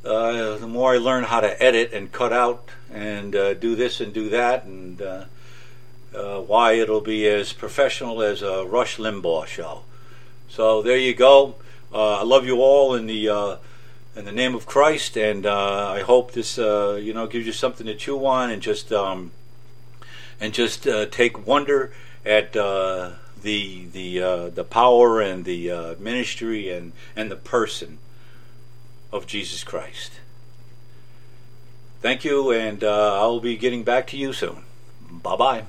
uh 0.03 0.57
the 0.57 0.67
more 0.67 0.95
I 0.95 0.97
learn 0.97 1.23
how 1.23 1.39
to 1.39 1.63
edit 1.63 1.93
and 1.93 2.11
cut 2.11 2.33
out 2.33 2.71
and 2.91 3.37
uh, 3.37 3.53
do 3.53 3.73
this 3.73 4.01
and 4.01 4.13
do 4.13 4.27
that, 4.31 4.65
and 4.65 5.01
uh, 5.01 5.27
why 6.41 6.73
it'll 6.73 6.99
be 6.99 7.25
as 7.29 7.53
professional 7.53 8.21
as 8.21 8.41
a 8.41 8.65
Rush 8.65 8.97
Limbaugh 8.97 9.47
show. 9.47 9.83
So 10.49 10.81
there 10.81 10.97
you 10.97 11.13
go. 11.13 11.55
I 11.93 12.23
love 12.23 12.45
you 12.45 12.57
all 12.57 12.95
in 12.95 13.07
the 13.07 13.59
in 14.13 14.25
the 14.25 14.33
name 14.33 14.55
of 14.55 14.65
Christ, 14.65 15.15
and 15.15 15.45
I 15.45 16.01
hope 16.01 16.33
this 16.33 16.57
you 16.57 17.13
know 17.13 17.27
gives 17.27 17.45
you 17.45 17.53
something 17.53 17.87
to 17.87 17.95
chew 17.95 18.25
on 18.25 18.51
and 18.51 18.61
just 18.61 18.91
um, 18.91 19.31
and 20.39 20.53
just 20.53 20.87
uh, 20.87 21.05
take 21.05 21.45
wonder 21.45 21.91
at 22.25 22.55
uh, 22.55 23.11
the 23.41 23.85
the 23.85 24.51
the 24.53 24.63
power 24.63 25.21
and 25.21 25.45
the 25.45 25.95
ministry 25.99 26.69
and 26.69 26.93
and 27.15 27.29
the 27.29 27.35
person 27.35 27.99
of 29.11 29.27
Jesus 29.27 29.63
Christ. 29.63 30.13
Thank 32.01 32.25
you, 32.25 32.51
and 32.51 32.83
I'll 32.83 33.39
be 33.39 33.57
getting 33.57 33.83
back 33.83 34.07
to 34.07 34.17
you 34.17 34.33
soon. 34.33 34.63
Bye 35.09 35.35
bye. 35.35 35.65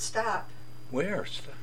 Stop. 0.00 0.48
Where? 0.90 1.24
Stop? 1.24 1.55